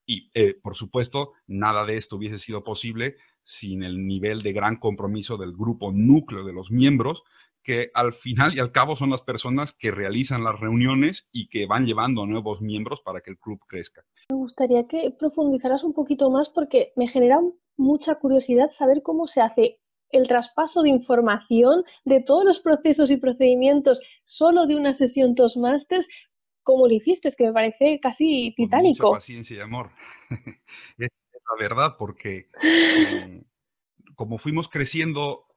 y, 0.04 0.30
eh, 0.34 0.54
por 0.62 0.74
supuesto, 0.74 1.32
nada 1.46 1.84
de 1.84 1.96
esto 1.96 2.16
hubiese 2.16 2.38
sido 2.38 2.64
posible 2.64 3.16
sin 3.44 3.82
el 3.82 4.06
nivel 4.06 4.42
de 4.42 4.52
gran 4.52 4.76
compromiso 4.76 5.36
del 5.36 5.52
grupo 5.52 5.92
núcleo 5.92 6.44
de 6.44 6.52
los 6.52 6.70
miembros, 6.70 7.22
que 7.68 7.90
al 7.92 8.14
final 8.14 8.56
y 8.56 8.60
al 8.60 8.72
cabo 8.72 8.96
son 8.96 9.10
las 9.10 9.20
personas 9.20 9.74
que 9.74 9.90
realizan 9.90 10.42
las 10.42 10.58
reuniones 10.58 11.28
y 11.32 11.50
que 11.50 11.66
van 11.66 11.84
llevando 11.84 12.22
a 12.22 12.26
nuevos 12.26 12.62
miembros 12.62 13.02
para 13.02 13.20
que 13.20 13.30
el 13.30 13.38
club 13.38 13.60
crezca. 13.68 14.06
Me 14.30 14.36
gustaría 14.36 14.86
que 14.86 15.10
profundizaras 15.10 15.84
un 15.84 15.92
poquito 15.92 16.30
más 16.30 16.48
porque 16.48 16.94
me 16.96 17.08
genera 17.08 17.40
mucha 17.76 18.14
curiosidad 18.14 18.70
saber 18.70 19.02
cómo 19.02 19.26
se 19.26 19.42
hace 19.42 19.80
el 20.08 20.26
traspaso 20.28 20.80
de 20.80 20.88
información 20.88 21.84
de 22.06 22.22
todos 22.22 22.42
los 22.42 22.60
procesos 22.60 23.10
y 23.10 23.18
procedimientos 23.18 24.00
solo 24.24 24.66
de 24.66 24.76
una 24.76 24.94
sesión 24.94 25.34
Toastmasters 25.34 26.08
cómo 26.62 26.88
lo 26.88 26.94
hiciste, 26.94 27.28
es 27.28 27.36
que 27.36 27.48
me 27.48 27.52
parece 27.52 28.00
casi 28.00 28.54
titánico. 28.56 29.02
Con 29.02 29.08
mucha 29.10 29.18
paciencia 29.18 29.56
y 29.58 29.60
amor. 29.60 29.90
es 30.98 31.08
la 31.34 31.62
verdad, 31.62 31.96
porque 31.98 32.48
eh, 32.62 33.42
como 34.14 34.38
fuimos 34.38 34.68
creciendo 34.68 35.47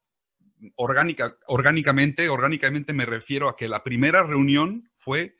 orgánica, 0.75 1.37
orgánicamente, 1.47 2.29
orgánicamente 2.29 2.93
me 2.93 3.05
refiero 3.05 3.49
a 3.49 3.55
que 3.55 3.67
la 3.67 3.83
primera 3.83 4.23
reunión 4.23 4.89
fue, 4.97 5.37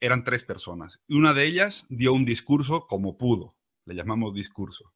eran 0.00 0.24
tres 0.24 0.44
personas, 0.44 1.00
y 1.06 1.16
una 1.16 1.32
de 1.32 1.44
ellas 1.44 1.86
dio 1.88 2.12
un 2.12 2.24
discurso 2.24 2.86
como 2.86 3.16
pudo, 3.16 3.56
le 3.84 3.94
llamamos 3.94 4.34
discurso. 4.34 4.92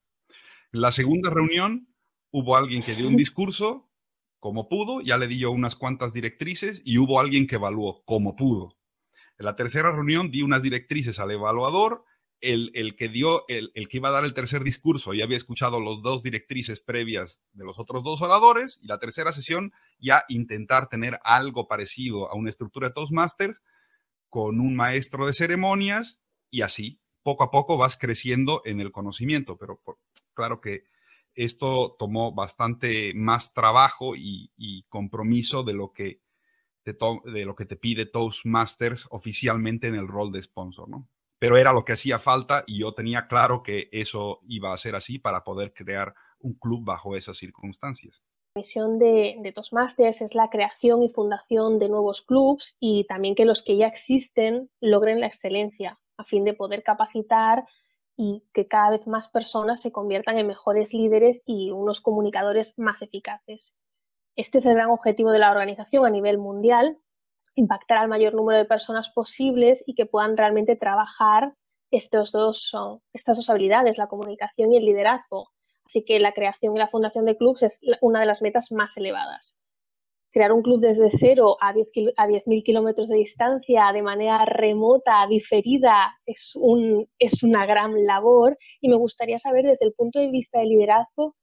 La 0.70 0.92
segunda 0.92 1.30
reunión 1.30 1.88
hubo 2.30 2.56
alguien 2.56 2.82
que 2.82 2.94
dio 2.94 3.08
un 3.08 3.16
discurso 3.16 3.90
como 4.38 4.68
pudo, 4.68 5.00
ya 5.00 5.18
le 5.18 5.26
di 5.26 5.38
yo 5.38 5.50
unas 5.50 5.76
cuantas 5.76 6.12
directrices, 6.12 6.82
y 6.84 6.98
hubo 6.98 7.20
alguien 7.20 7.46
que 7.46 7.56
evaluó 7.56 8.04
como 8.04 8.36
pudo. 8.36 8.76
En 9.38 9.46
la 9.46 9.56
tercera 9.56 9.92
reunión 9.92 10.30
di 10.30 10.42
unas 10.42 10.62
directrices 10.62 11.18
al 11.20 11.30
evaluador. 11.30 12.04
El, 12.40 12.94
que 12.96 13.08
dio, 13.08 13.44
el, 13.48 13.72
que 13.88 13.96
iba 13.96 14.10
a 14.10 14.12
dar 14.12 14.24
el 14.24 14.32
tercer 14.32 14.62
discurso 14.62 15.12
ya 15.12 15.24
había 15.24 15.36
escuchado 15.36 15.80
los 15.80 16.02
dos 16.02 16.22
directrices 16.22 16.78
previas 16.78 17.40
de 17.52 17.64
los 17.64 17.80
otros 17.80 18.04
dos 18.04 18.22
oradores 18.22 18.78
y 18.80 18.86
la 18.86 19.00
tercera 19.00 19.32
sesión 19.32 19.72
ya 19.98 20.24
intentar 20.28 20.88
tener 20.88 21.18
algo 21.24 21.66
parecido 21.66 22.30
a 22.30 22.36
una 22.36 22.50
estructura 22.50 22.88
de 22.88 22.94
Toastmasters 22.94 23.60
con 24.28 24.60
un 24.60 24.76
maestro 24.76 25.26
de 25.26 25.34
ceremonias 25.34 26.20
y 26.48 26.62
así 26.62 27.00
poco 27.24 27.42
a 27.42 27.50
poco 27.50 27.76
vas 27.76 27.96
creciendo 27.96 28.62
en 28.64 28.80
el 28.80 28.92
conocimiento, 28.92 29.58
pero 29.58 29.82
claro 30.34 30.60
que 30.60 30.84
esto 31.34 31.96
tomó 31.98 32.32
bastante 32.32 33.14
más 33.14 33.52
trabajo 33.52 34.14
y 34.16 34.84
compromiso 34.88 35.64
de 35.64 35.72
lo 35.72 35.92
que 35.92 36.20
de, 37.24 37.44
lo 37.44 37.54
que 37.54 37.66
te 37.66 37.76
pide 37.76 38.06
Toastmasters 38.06 39.06
oficialmente 39.10 39.88
en 39.88 39.94
el 39.94 40.08
rol 40.08 40.32
de 40.32 40.42
sponsor, 40.42 40.88
¿no? 40.88 41.08
Pero 41.38 41.56
era 41.56 41.72
lo 41.72 41.84
que 41.84 41.92
hacía 41.92 42.18
falta 42.18 42.64
y 42.66 42.80
yo 42.80 42.92
tenía 42.94 43.28
claro 43.28 43.62
que 43.62 43.88
eso 43.92 44.40
iba 44.48 44.72
a 44.72 44.76
ser 44.76 44.96
así 44.96 45.18
para 45.18 45.44
poder 45.44 45.72
crear 45.72 46.14
un 46.40 46.54
club 46.54 46.84
bajo 46.84 47.16
esas 47.16 47.36
circunstancias. 47.38 48.22
La 48.54 48.60
misión 48.60 48.98
de, 48.98 49.36
de 49.40 49.52
Toastmasters 49.52 50.20
es 50.20 50.34
la 50.34 50.48
creación 50.50 51.02
y 51.02 51.10
fundación 51.10 51.78
de 51.78 51.88
nuevos 51.88 52.22
clubs 52.22 52.76
y 52.80 53.04
también 53.06 53.34
que 53.34 53.44
los 53.44 53.62
que 53.62 53.76
ya 53.76 53.86
existen 53.86 54.70
logren 54.80 55.20
la 55.20 55.26
excelencia 55.26 55.98
a 56.16 56.24
fin 56.24 56.44
de 56.44 56.54
poder 56.54 56.82
capacitar 56.82 57.64
y 58.16 58.42
que 58.52 58.66
cada 58.66 58.90
vez 58.90 59.06
más 59.06 59.28
personas 59.28 59.80
se 59.80 59.92
conviertan 59.92 60.38
en 60.38 60.48
mejores 60.48 60.92
líderes 60.92 61.44
y 61.46 61.70
unos 61.70 62.00
comunicadores 62.00 62.76
más 62.76 63.00
eficaces. 63.00 63.76
Este 64.34 64.58
es 64.58 64.66
el 64.66 64.74
gran 64.74 64.90
objetivo 64.90 65.30
de 65.30 65.38
la 65.38 65.52
organización 65.52 66.04
a 66.04 66.10
nivel 66.10 66.36
mundial, 66.36 66.98
impactar 67.58 67.98
al 67.98 68.08
mayor 68.08 68.34
número 68.34 68.58
de 68.58 68.64
personas 68.64 69.10
posibles 69.10 69.82
y 69.86 69.94
que 69.94 70.06
puedan 70.06 70.36
realmente 70.36 70.76
trabajar 70.76 71.54
estos 71.90 72.30
dos, 72.32 72.72
estas 73.12 73.36
dos 73.36 73.50
habilidades, 73.50 73.98
la 73.98 74.06
comunicación 74.06 74.72
y 74.72 74.76
el 74.76 74.84
liderazgo. 74.84 75.48
Así 75.84 76.04
que 76.04 76.20
la 76.20 76.32
creación 76.32 76.76
y 76.76 76.78
la 76.78 76.88
fundación 76.88 77.24
de 77.24 77.36
clubs 77.36 77.62
es 77.62 77.80
una 78.00 78.20
de 78.20 78.26
las 78.26 78.42
metas 78.42 78.70
más 78.70 78.96
elevadas. 78.96 79.58
Crear 80.30 80.52
un 80.52 80.62
club 80.62 80.80
desde 80.80 81.10
cero 81.10 81.56
a 81.60 81.72
10.000 81.72 82.12
a 82.16 82.62
kilómetros 82.62 83.08
de 83.08 83.16
distancia 83.16 83.90
de 83.92 84.02
manera 84.02 84.44
remota, 84.44 85.26
diferida, 85.28 86.14
es, 86.26 86.52
un, 86.54 87.08
es 87.18 87.42
una 87.42 87.64
gran 87.66 88.04
labor 88.04 88.56
y 88.80 88.88
me 88.88 88.96
gustaría 88.96 89.38
saber 89.38 89.64
desde 89.64 89.86
el 89.86 89.94
punto 89.94 90.20
de 90.20 90.28
vista 90.28 90.60
del 90.60 90.68
liderazgo 90.68 91.34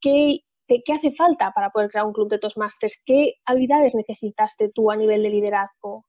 qué 0.00 0.40
¿Qué, 0.84 0.92
hace 0.92 1.12
falta 1.12 1.52
para 1.52 1.70
poder 1.70 1.90
crear 1.90 2.06
un 2.06 2.12
club 2.12 2.28
de 2.28 2.38
Toastmasters? 2.38 3.02
¿Qué 3.04 3.34
habilidades 3.44 3.94
necesitaste 3.94 4.70
tú 4.74 4.90
a 4.90 4.96
nivel 4.96 5.22
de 5.22 5.30
liderazgo? 5.30 6.06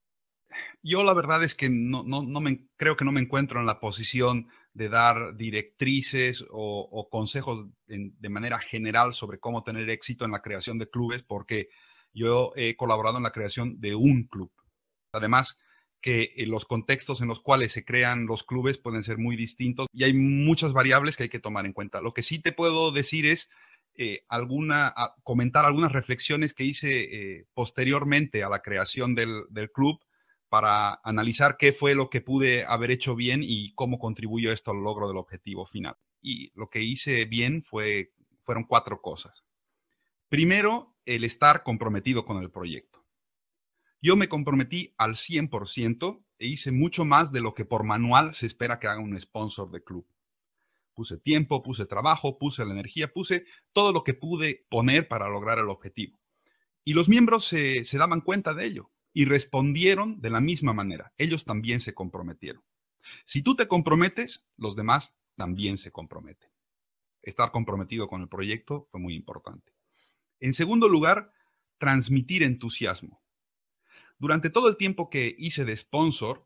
Yo 0.84 1.04
la 1.04 1.14
verdad 1.14 1.44
es 1.44 1.56
que 1.56 1.70
no, 1.70 2.04
me, 2.04 2.68
creo 2.78 2.96
que 2.96 3.06
no 3.06 3.12
me 3.12 3.22
encuentro 3.22 3.60
en 3.60 3.66
la 3.66 3.80
posición 3.80 4.48
de 4.74 4.90
dar 4.90 5.36
directrices 5.36 6.46
o, 6.52 7.08
consejos 7.10 7.68
de 7.88 8.30
manera 8.30 8.60
general 8.60 9.14
sobre 9.14 9.40
cómo 9.40 9.64
tener 9.64 9.90
éxito 9.90 10.26
en 10.26 10.32
la 10.32 10.42
creación 10.42 10.78
de 10.78 10.90
clubes, 10.90 11.24
porque 11.24 11.70
yo 12.14 12.52
he 12.56 12.76
colaborado 12.76 13.18
en 13.18 13.24
la 13.24 13.32
creación 13.32 13.80
de 13.80 13.96
un 13.96 14.28
club. 14.28 14.52
Además, 15.12 15.60
que 16.04 16.34
eh, 16.36 16.46
los 16.46 16.66
contextos 16.66 17.22
en 17.22 17.30
los 17.30 17.40
cuales 17.40 17.72
se 17.72 17.86
crean 17.86 18.26
los 18.26 18.44
clubes 18.44 18.78
pueden 18.78 19.04
ser 19.04 19.18
muy 19.18 19.36
distintos 19.36 19.88
y 19.94 20.04
hay 20.04 20.14
muchas 20.14 20.74
variables 20.74 21.16
que 21.16 21.24
hay 21.24 21.30
que 21.30 21.40
tomar 21.40 21.66
en 21.66 21.74
cuenta. 21.74 22.02
Lo 22.02 22.14
que 22.14 22.24
sí 22.24 22.40
te 22.40 22.52
puedo 22.52 22.92
decir 22.92 23.26
es 23.26 23.50
eh, 23.96 24.26
comentar 25.24 25.66
algunas 25.66 25.92
reflexiones 25.92 26.54
que 26.54 26.64
hice 26.64 27.04
eh, 27.04 27.46
posteriormente 27.54 28.44
a 28.44 28.50
la 28.50 28.62
creación 28.62 29.16
del, 29.16 29.46
club 29.74 30.00
para 30.50 31.00
analizar 31.04 31.58
qué 31.58 31.74
fue 31.74 31.96
lo 31.96 32.10
que 32.10 32.22
pude 32.22 32.66
haber 32.66 32.92
hecho 32.92 33.16
bien 33.16 33.42
y 33.44 33.74
cómo 33.74 34.00
contribuyó 34.00 34.52
esto 34.52 34.72
al 34.72 34.84
logro 34.84 35.08
del 35.08 35.18
objetivo 35.18 35.66
final. 35.66 35.96
Y 36.22 36.52
lo 36.56 36.70
que 36.70 36.82
hice 36.82 37.26
bien 37.26 37.64
fue, 37.64 38.14
fueron 38.44 38.64
cuatro 38.64 39.02
cosas. 39.02 39.44
Primero, 40.30 40.96
el 41.06 41.24
estar 41.24 41.64
comprometido 41.64 42.26
con 42.26 42.42
el 42.42 42.50
proyecto. 42.50 43.04
Yo 44.02 44.16
me 44.16 44.28
comprometí 44.28 44.94
al 44.98 45.16
100% 45.16 46.24
e 46.40 46.48
hice 46.48 46.72
mucho 46.72 47.06
más 47.06 47.32
de 47.32 47.42
lo 47.42 47.54
que 47.54 47.66
por 47.66 47.84
manual 47.84 48.34
se 48.34 48.48
espera 48.48 48.80
que 48.80 48.88
haga 48.88 49.00
un 49.00 49.20
sponsor 49.20 49.72
de 49.72 49.84
club. 49.84 50.06
Puse 50.94 51.18
tiempo, 51.18 51.64
puse 51.64 51.86
trabajo, 51.86 52.38
puse 52.38 52.66
la 52.66 52.74
energía, 52.74 53.12
puse 53.12 53.46
todo 53.72 53.92
lo 53.92 54.04
que 54.04 54.14
pude 54.14 54.66
poner 54.70 55.08
para 55.08 55.30
lograr 55.30 55.60
el 55.60 55.70
objetivo. 55.70 56.20
Y 56.84 56.94
los 56.94 57.10
miembros 57.10 57.46
se, 57.46 57.84
daban 57.94 58.22
cuenta 58.22 58.54
de 58.54 58.66
ello 58.66 58.92
y 59.14 59.26
respondieron 59.26 60.20
de 60.22 60.30
la 60.30 60.42
misma 60.42 60.74
manera. 60.74 61.14
Ellos 61.18 61.46
también 61.46 61.80
se 61.80 61.94
comprometieron. 61.94 62.64
Si 63.26 63.42
tú 63.42 63.56
te 63.56 63.68
comprometes, 63.68 64.46
los 64.58 64.76
demás 64.76 65.16
también 65.36 65.78
se 65.78 65.92
comprometen. 65.92 66.50
Estar 67.22 67.52
comprometido 67.52 68.08
con 68.08 68.22
el 68.22 68.28
proyecto 68.28 68.88
fue 68.92 69.00
muy 69.00 69.16
importante. 69.16 69.74
En 70.40 70.54
segundo 70.54 70.90
lugar, 70.90 71.32
transmitir 71.78 72.44
entusiasmo. 72.44 73.22
Durante 74.20 74.50
todo 74.50 74.68
el 74.68 74.78
tiempo 74.78 75.10
que 75.10 75.36
hice 75.38 75.66
de 75.66 75.76
sponsor, 75.76 76.46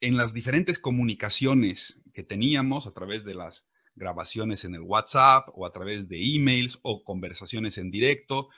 en 0.00 0.16
las 0.16 0.32
diferentes 0.32 0.78
comunicaciones 0.78 2.00
que 2.12 2.22
teníamos 2.22 2.86
a 2.86 2.92
través 2.92 3.24
de 3.24 3.34
las 3.34 3.66
grabaciones 3.94 4.64
en 4.64 4.74
el 4.74 4.82
WhatsApp 4.82 5.48
o 5.52 5.66
a 5.66 5.72
través 5.72 6.08
de 6.08 6.34
emails 6.34 6.78
o 6.82 7.04
conversaciones 7.04 7.78
en 7.78 7.90
directo, 7.90 8.48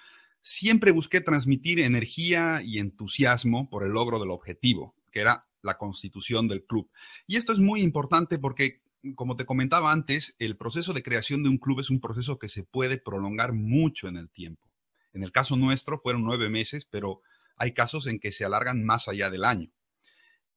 siempre 0.41 0.91
busqué 0.91 1.21
transmitir 1.21 1.81
energía 1.81 2.63
y 2.65 2.79
entusiasmo 2.79 3.69
por 3.69 3.85
el 3.85 3.93
logro 3.93 4.19
del 4.19 4.31
objetivo, 4.31 4.95
que 5.11 5.21
era 5.21 5.47
la 5.63 5.79
constitución 5.79 6.49
del 6.49 6.65
club. 6.65 6.91
Y 7.27 7.37
esto 7.37 7.53
es 7.53 7.59
muy 7.59 7.81
importante 7.81 8.39
porque, 8.39 8.83
como 9.15 9.37
te 9.37 9.47
comentaba 9.47 9.93
antes, 9.93 10.35
el 10.39 10.57
proceso 10.57 10.93
de 10.93 11.03
creación 11.03 11.43
de 11.43 11.49
un 11.49 11.59
club 11.59 11.81
es 11.81 11.91
un 11.91 12.01
proceso 12.01 12.39
que 12.39 12.49
se 12.49 12.65
puede 12.65 12.99
prolongar 12.99 13.53
mucho 13.53 14.09
en 14.09 14.17
el 14.17 14.31
tiempo. 14.31 14.69
En 15.13 15.23
el 15.23 15.33
caso 15.33 15.57
nuestro 15.57 15.99
fueron 15.99 16.25
nueve 16.25 16.49
meses, 16.49 16.87
pero 16.87 17.21
hay 17.57 17.75
casos 17.75 18.07
en 18.07 18.19
que 18.19 18.33
se 18.33 18.45
alargan 18.45 18.85
más 18.85 19.09
allá 19.09 19.31
del 19.31 19.45
año. 19.45 19.71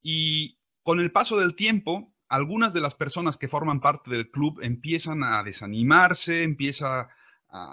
Y 0.02 0.58
con 0.86 1.00
el 1.00 1.12
paso 1.12 1.40
del 1.40 1.56
tiempo, 1.56 2.14
algunas 2.30 2.72
de 2.72 2.80
las 2.80 2.94
personas 2.94 3.38
que 3.38 3.48
forman 3.48 3.82
parte 3.82 4.12
del 4.12 4.30
club 4.30 4.60
empiezan 4.62 5.24
a 5.24 5.42
desanimarse, 5.42 6.44
empieza 6.44 7.10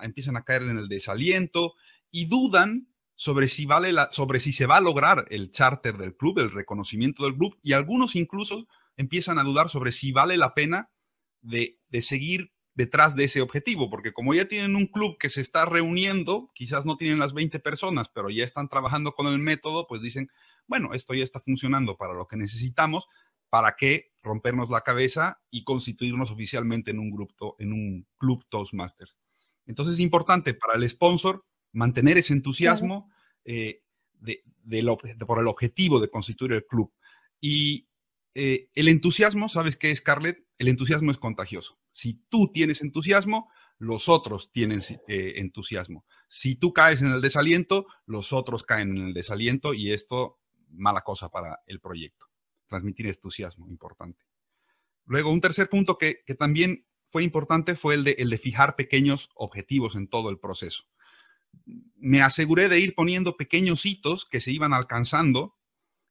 empiezan 0.02 0.36
a 0.38 0.44
caer 0.44 0.62
en 0.62 0.78
el 0.78 0.88
desaliento 0.88 1.74
y 2.10 2.24
dudan 2.24 2.88
sobre 3.16 3.48
si, 3.48 3.66
vale 3.66 3.92
la, 3.92 4.10
sobre 4.12 4.40
si 4.40 4.52
se 4.52 4.64
va 4.64 4.78
a 4.78 4.80
lograr 4.80 5.26
el 5.28 5.50
charter 5.50 5.98
del 5.98 6.16
club, 6.16 6.38
el 6.38 6.52
reconocimiento 6.52 7.24
del 7.24 7.36
club, 7.36 7.58
y 7.62 7.74
algunos 7.74 8.16
incluso 8.16 8.66
empiezan 8.96 9.38
a 9.38 9.44
dudar 9.44 9.68
sobre 9.68 9.92
si 9.92 10.10
vale 10.12 10.38
la 10.38 10.54
pena 10.54 10.90
de 11.42 11.76
seguir 12.00 12.52
detrás 12.74 13.14
de 13.14 13.24
ese 13.24 13.42
objetivo, 13.42 13.90
porque 13.90 14.12
como 14.12 14.32
ya 14.32 14.46
tienen 14.46 14.74
un 14.74 14.86
club 14.86 15.18
que 15.18 15.28
se 15.28 15.42
está 15.42 15.66
reuniendo, 15.66 16.50
quizás 16.54 16.86
no 16.86 16.96
tienen 16.96 17.18
las 17.18 17.34
20 17.34 17.60
personas, 17.60 18.08
pero 18.08 18.30
ya 18.30 18.44
están 18.44 18.68
trabajando 18.68 19.12
con 19.12 19.26
el 19.26 19.38
método, 19.38 19.86
pues 19.86 20.00
dicen, 20.00 20.30
bueno, 20.66 20.94
esto 20.94 21.14
ya 21.14 21.24
está 21.24 21.40
funcionando 21.40 21.96
para 21.96 22.14
lo 22.14 22.26
que 22.26 22.36
necesitamos, 22.36 23.06
¿para 23.50 23.76
qué 23.76 24.12
rompernos 24.22 24.70
la 24.70 24.82
cabeza 24.82 25.40
y 25.50 25.64
constituirnos 25.64 26.30
oficialmente 26.30 26.90
en 26.90 26.98
un 26.98 27.10
grupo, 27.10 27.56
en 27.58 27.72
un 27.72 28.06
club 28.16 28.44
Toastmasters? 28.48 29.16
Entonces 29.66 29.94
es 29.94 30.00
importante 30.00 30.54
para 30.54 30.76
el 30.76 30.88
sponsor 30.88 31.44
mantener 31.72 32.18
ese 32.18 32.32
entusiasmo 32.32 33.10
eh, 33.44 33.82
de, 34.20 34.42
por 35.26 35.40
el 35.40 35.48
objetivo 35.48 36.00
de 36.00 36.08
constituir 36.08 36.52
el 36.52 36.66
club. 36.66 36.92
Y 37.40 37.88
eh, 38.34 38.68
el 38.74 38.88
entusiasmo, 38.88 39.48
¿sabes 39.48 39.76
qué, 39.76 39.94
Scarlett? 39.94 40.46
El 40.58 40.68
entusiasmo 40.68 41.10
es 41.10 41.18
contagioso. 41.18 41.78
Si 41.90 42.22
tú 42.28 42.50
tienes 42.52 42.80
entusiasmo, 42.82 43.50
los 43.78 44.08
otros 44.08 44.52
tienen 44.52 44.80
eh, 45.08 45.34
entusiasmo. 45.36 46.04
Si 46.28 46.54
tú 46.54 46.72
caes 46.72 47.02
en 47.02 47.12
el 47.12 47.20
desaliento, 47.20 47.86
los 48.06 48.32
otros 48.32 48.62
caen 48.62 48.96
en 48.96 49.06
el 49.08 49.14
desaliento 49.14 49.74
y 49.74 49.92
esto, 49.92 50.38
mala 50.72 51.02
cosa 51.02 51.28
para 51.28 51.60
el 51.66 51.80
proyecto. 51.80 52.26
Transmitir 52.66 53.06
entusiasmo, 53.06 53.68
importante. 53.68 54.24
Luego, 55.04 55.30
un 55.30 55.40
tercer 55.40 55.68
punto 55.68 55.98
que, 55.98 56.22
también 56.38 56.86
fue 57.06 57.22
importante 57.22 57.74
fue 57.74 57.94
el 57.94 58.04
de, 58.04 58.12
el 58.18 58.30
de 58.30 58.38
fijar 58.38 58.76
pequeños 58.76 59.30
objetivos 59.34 59.96
en 59.96 60.08
todo 60.08 60.30
el 60.30 60.38
proceso. 60.38 60.84
Me 61.96 62.22
aseguré 62.22 62.68
de 62.68 62.78
ir 62.78 62.94
poniendo 62.94 63.36
pequeños 63.36 63.84
hitos 63.84 64.24
que 64.24 64.40
se 64.40 64.52
iban 64.52 64.72
alcanzando 64.72 65.54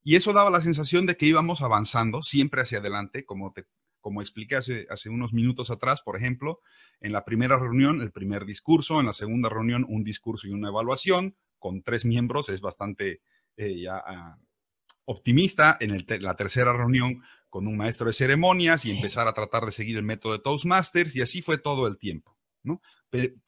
y 0.04 0.16
eso 0.16 0.34
daba 0.34 0.50
la 0.50 0.62
sensación 0.62 1.06
de 1.06 1.16
que 1.16 1.26
íbamos 1.26 1.62
avanzando 1.62 2.22
siempre 2.22 2.62
hacia 2.62 2.80
adelante, 2.80 3.26
como, 3.26 3.54
te, 3.54 3.66
como 4.00 4.22
expliqué 4.22 4.56
hace, 4.56 4.88
hace 4.90 5.10
unos 5.10 5.34
minutos 5.34 5.70
atrás, 5.70 6.02
por 6.02 6.18
ejemplo, 6.18 6.60
en 7.00 7.12
la 7.12 7.24
primera 7.24 7.58
reunión, 7.58 8.02
el 8.02 8.12
primer 8.12 8.46
discurso, 8.46 9.00
en 9.00 9.06
la 9.06 9.14
segunda 9.14 9.50
reunión, 9.50 9.86
un 9.88 10.04
discurso 10.04 10.48
y 10.48 10.52
una 10.52 10.70
evaluación, 10.70 11.36
con 11.60 11.84
tres 11.84 12.06
miembros, 12.06 12.50
es 12.50 12.62
bastante 12.62 13.22
eh, 13.58 13.82
ya, 13.82 13.98
ah, 13.98 14.38
optimista, 15.06 15.78
en 15.80 16.06
la 16.22 16.36
tercera 16.36 16.74
reunión 16.74 17.24
con 17.50 17.68
un 17.68 17.76
maestro 17.76 18.08
de 18.08 18.14
ceremonias 18.14 18.86
y 18.86 18.92
empezar 18.92 19.28
a 19.28 19.34
tratar 19.34 19.66
de 19.66 19.74
seguir 19.74 19.98
el 19.98 20.04
método 20.04 20.34
de 20.34 20.40
Toastmasters, 20.40 21.16
y 21.16 21.22
así 21.22 21.42
fue 21.42 21.58
todo 21.58 21.86
el 21.88 21.98
tiempo, 21.98 22.38
¿no? 22.64 22.82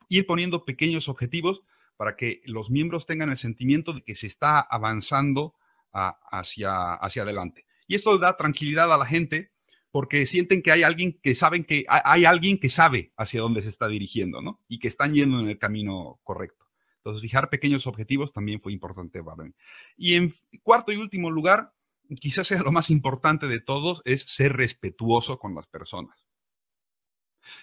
ir 0.09 0.25
poniendo 0.27 0.65
pequeños 0.65 1.07
objetivos 1.07 1.63
para 1.95 2.15
que 2.15 2.41
los 2.45 2.69
miembros 2.69 3.05
tengan 3.05 3.29
el 3.29 3.37
sentimiento 3.37 3.93
de 3.93 4.01
que 4.01 4.13
se 4.13 4.27
está 4.27 4.59
avanzando 4.59 5.55
hacia, 5.93 6.95
hacia 6.95 7.21
adelante. 7.21 7.65
Y 7.87 7.95
esto 7.95 8.17
da 8.17 8.35
tranquilidad 8.35 8.91
a 8.93 8.97
la 8.97 9.05
gente 9.05 9.51
porque 9.91 10.25
sienten 10.25 10.63
que 10.63 10.71
hay 10.71 10.83
alguien 10.83 11.19
que 11.21 11.35
saben 11.35 11.63
que 11.63 11.85
hay 11.87 12.25
alguien 12.25 12.57
que 12.57 12.67
sabe 12.67 13.13
hacia 13.15 13.41
dónde 13.41 13.61
se 13.61 13.69
está 13.69 13.87
dirigiendo, 13.87 14.41
¿no? 14.41 14.59
Y 14.67 14.79
que 14.79 14.87
están 14.87 15.13
yendo 15.13 15.39
en 15.39 15.49
el 15.49 15.59
camino 15.59 16.19
correcto. 16.23 16.62
Entonces, 17.03 17.21
fijar 17.21 17.49
pequeños 17.49 17.85
objetivos 17.87 18.31
también 18.31 18.61
fue 18.61 18.71
importante 18.71 19.21
para 19.23 19.43
mí. 19.43 19.51
Y 19.97 20.13
en 20.13 20.31
cuarto 20.61 20.91
y 20.91 20.97
último 20.97 21.29
lugar, 21.29 21.73
quizás 22.19 22.47
sea 22.47 22.63
lo 22.63 22.71
más 22.71 22.89
importante 22.89 23.47
de 23.47 23.59
todos, 23.59 24.01
es 24.05 24.21
ser 24.21 24.53
respetuoso 24.53 25.37
con 25.37 25.53
las 25.53 25.67
personas. 25.67 26.25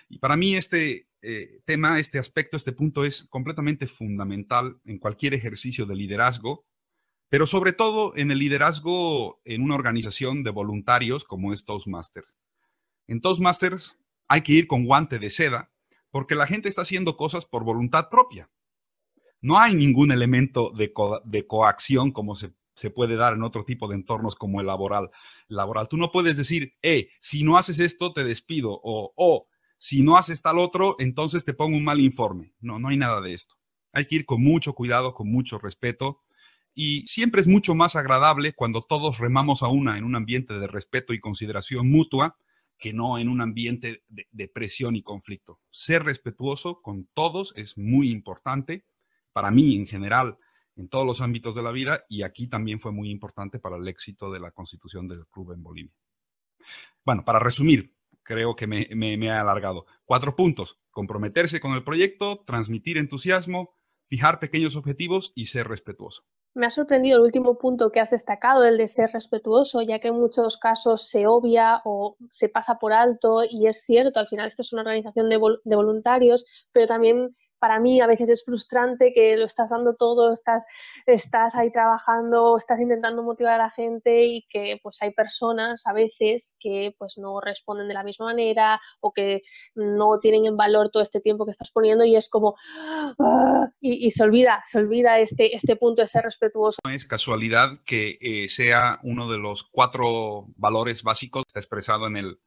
Y 0.08 0.18
para 0.18 0.36
mí 0.36 0.56
este 0.56 1.08
eh, 1.22 1.60
tema, 1.64 1.98
este 1.98 2.18
aspecto, 2.18 2.56
este 2.56 2.72
punto 2.72 3.04
es 3.04 3.24
completamente 3.24 3.86
fundamental 3.86 4.78
en 4.84 4.98
cualquier 4.98 5.34
ejercicio 5.34 5.86
de 5.86 5.96
liderazgo 5.96 6.66
pero 7.30 7.46
sobre 7.46 7.72
todo 7.72 8.12
en 8.16 8.30
el 8.30 8.40
liderazgo 8.40 9.40
en 9.44 9.62
una 9.62 9.76
organización 9.76 10.42
de 10.42 10.50
voluntarios 10.50 11.24
como 11.24 11.54
es 11.54 11.64
Toastmasters. 11.64 12.36
En 13.06 13.20
Toastmasters 13.20 13.96
hay 14.28 14.42
que 14.42 14.52
ir 14.52 14.66
con 14.66 14.84
guante 14.84 15.18
de 15.18 15.30
seda 15.30 15.70
porque 16.10 16.34
la 16.34 16.48
gente 16.48 16.68
está 16.68 16.82
haciendo 16.82 17.16
cosas 17.16 17.46
por 17.46 17.64
voluntad 17.64 18.08
propia. 18.10 18.50
No 19.40 19.58
hay 19.58 19.74
ningún 19.74 20.12
elemento 20.12 20.70
de, 20.70 20.92
coacción 21.46 22.12
como 22.12 22.34
se, 22.36 22.52
puede 22.94 23.16
dar 23.16 23.34
en 23.34 23.42
otro 23.42 23.64
tipo 23.64 23.88
de 23.88 23.94
entornos 23.94 24.36
como 24.36 24.60
el 24.60 24.66
laboral. 24.66 25.10
laboral. 25.48 25.88
Tú 25.88 25.96
no 25.96 26.12
puedes 26.12 26.36
decir, 26.36 26.74
eh, 26.82 27.08
si 27.20 27.42
no 27.42 27.56
haces 27.56 27.78
esto, 27.78 28.12
te 28.12 28.24
despido, 28.24 28.80
o, 28.82 29.12
o 29.16 29.48
si 29.78 30.02
no 30.02 30.16
haces 30.16 30.42
tal 30.42 30.58
otro, 30.58 30.96
entonces 30.98 31.44
te 31.44 31.54
pongo 31.54 31.76
un 31.76 31.84
mal 31.84 32.00
informe. 32.00 32.52
No, 32.60 32.78
no 32.78 32.88
hay 32.88 32.96
nada 32.96 33.20
de 33.20 33.32
esto. 33.32 33.54
Hay 33.92 34.06
que 34.06 34.16
ir 34.16 34.26
con 34.26 34.42
mucho 34.42 34.74
cuidado, 34.74 35.14
con 35.14 35.30
mucho 35.30 35.58
respeto 35.58 36.22
y 36.74 37.06
siempre 37.06 37.40
es 37.40 37.46
mucho 37.46 37.74
más 37.74 37.96
agradable 37.96 38.52
cuando 38.52 38.82
todos 38.82 39.18
remamos 39.18 39.62
a 39.62 39.68
una 39.68 39.98
en 39.98 40.04
un 40.04 40.16
ambiente 40.16 40.54
de 40.54 40.66
respeto 40.66 41.12
y 41.12 41.20
consideración 41.20 41.90
mutua 41.90 42.36
que 42.78 42.92
no 42.94 43.18
en 43.18 43.28
un 43.28 43.42
ambiente 43.42 44.02
de, 44.08 44.48
presión 44.48 44.96
y 44.96 45.02
conflicto. 45.02 45.60
Ser 45.70 46.04
respetuoso 46.04 46.80
con 46.80 47.06
todos 47.12 47.52
es 47.56 47.76
muy 47.76 48.10
importante 48.10 48.86
para 49.32 49.50
mí 49.50 49.76
en 49.76 49.86
general 49.86 50.38
en 50.76 50.88
todos 50.88 51.06
los 51.06 51.20
ámbitos 51.20 51.54
de 51.54 51.62
la 51.62 51.72
vida 51.72 52.04
y 52.08 52.22
aquí 52.22 52.48
también 52.48 52.80
fue 52.80 52.92
muy 52.92 53.10
importante 53.10 53.58
para 53.58 53.76
el 53.76 53.86
éxito 53.88 54.30
de 54.30 54.40
la 54.40 54.50
constitución 54.50 55.08
del 55.08 55.26
club 55.26 55.52
en 55.52 55.62
Bolivia. 55.62 55.94
Bueno, 57.04 57.24
para 57.24 57.38
resumir, 57.38 57.94
creo 58.22 58.56
que 58.56 58.66
me, 58.66 58.88
me, 58.94 59.14
he 59.14 59.30
alargado. 59.30 59.86
Cuatro 60.04 60.36
puntos. 60.36 60.78
Comprometerse 60.90 61.60
con 61.60 61.72
el 61.72 61.84
proyecto, 61.84 62.44
transmitir 62.46 62.98
entusiasmo, 62.98 63.74
fijar 64.06 64.38
pequeños 64.40 64.76
objetivos 64.76 65.32
y 65.34 65.46
ser 65.46 65.68
respetuoso. 65.68 66.22
Me 66.52 66.66
ha 66.66 66.70
sorprendido 66.70 67.18
el 67.18 67.24
último 67.24 67.58
punto 67.58 67.92
que 67.92 68.00
has 68.00 68.10
destacado, 68.10 68.64
el 68.64 68.76
de 68.76 68.88
ser 68.88 69.10
respetuoso, 69.12 69.82
ya 69.82 70.00
que 70.00 70.08
en 70.08 70.16
muchos 70.16 70.56
casos 70.56 71.08
se 71.08 71.28
obvia 71.28 71.80
o 71.84 72.16
se 72.32 72.48
pasa 72.48 72.78
por 72.78 72.92
alto 72.92 73.44
y 73.48 73.68
es 73.68 73.82
cierto, 73.82 74.18
al 74.18 74.26
final 74.26 74.48
esto 74.48 74.62
es 74.62 74.72
una 74.72 74.82
organización 74.82 75.28
de, 75.28 75.38
de 75.64 75.76
voluntarios, 75.76 76.44
pero 76.72 76.88
también 76.88 77.36
para 77.60 77.78
mí 77.78 78.00
a 78.00 78.06
veces 78.06 78.30
es 78.30 78.44
frustrante 78.44 79.12
que 79.14 79.36
lo 79.36 79.44
estás 79.44 79.70
dando 79.70 79.94
todo, 79.94 80.32
estás, 80.32 80.66
estás 81.06 81.54
ahí 81.54 81.70
trabajando, 81.70 82.56
estás 82.56 82.80
intentando 82.80 83.22
motivar 83.22 83.54
a 83.54 83.64
la 83.64 83.70
gente 83.70 84.24
y 84.24 84.46
que 84.48 84.80
pues 84.82 84.98
hay 85.02 85.12
personas 85.12 85.82
a 85.86 85.92
veces 85.92 86.56
que 86.58 86.94
pues 86.98 87.18
no 87.18 87.40
responden 87.40 87.86
de 87.86 87.94
la 87.94 88.02
misma 88.02 88.26
manera 88.26 88.80
o 89.00 89.12
que 89.12 89.42
no 89.74 90.18
tienen 90.18 90.46
en 90.46 90.56
valor 90.56 90.90
todo 90.90 91.02
este 91.02 91.20
tiempo 91.20 91.44
que 91.44 91.52
estás 91.52 91.70
poniendo 91.70 92.04
y 92.04 92.16
es 92.16 92.28
como 92.28 92.56
¡ah! 93.20 93.68
y, 93.80 94.10
se 94.10 94.22
olvida, 94.22 94.62
se 94.64 94.78
olvida 94.78 95.18
este, 95.18 95.54
este 95.54 95.76
punto 95.76 96.02
de 96.02 96.08
ser 96.08 96.24
respetuoso. 96.24 96.78
No 96.84 96.90
es 96.90 97.06
casualidad 97.06 97.78
que 97.84 98.18
eh, 98.20 98.48
sea 98.48 99.00
uno 99.02 99.30
de 99.30 99.38
los 99.38 99.64
cuatro 99.64 100.46
valores 100.56 101.02
básicos 101.02 101.44
expresado 101.54 102.06
en 102.06 102.16
el 102.16 102.40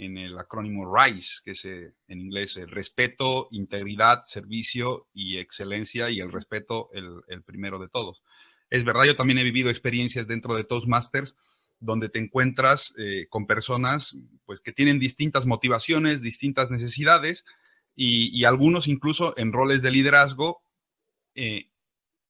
en 0.00 0.16
el 0.16 0.38
acrónimo 0.38 0.90
RISE, 0.90 1.42
que 1.44 1.50
es 1.50 1.64
eh, 1.66 1.92
en 2.08 2.20
inglés 2.20 2.56
el 2.56 2.70
respeto, 2.70 3.48
integridad, 3.50 4.22
servicio 4.24 5.08
y 5.12 5.36
excelencia, 5.36 6.08
y 6.08 6.20
el 6.20 6.32
respeto 6.32 6.88
el, 6.94 7.42
primero 7.42 7.78
de 7.78 7.88
todos. 7.88 8.22
Es 8.70 8.84
verdad, 8.84 9.04
yo 9.04 9.14
también 9.14 9.38
he 9.38 9.44
vivido 9.44 9.68
experiencias 9.68 10.26
dentro 10.26 10.54
de 10.56 10.64
Toastmasters 10.64 11.36
donde 11.80 12.08
te 12.08 12.18
encuentras 12.18 12.94
eh, 12.98 13.26
con 13.28 13.46
personas 13.46 14.16
pues, 14.46 14.60
que 14.60 14.72
tienen 14.72 14.98
distintas 14.98 15.46
motivaciones, 15.46 16.22
distintas 16.22 16.70
necesidades, 16.70 17.44
y, 17.94 18.44
algunos 18.44 18.88
incluso 18.88 19.36
en 19.36 19.52
roles 19.52 19.82
de 19.82 19.90
liderazgo, 19.90 20.62
eh, 21.34 21.70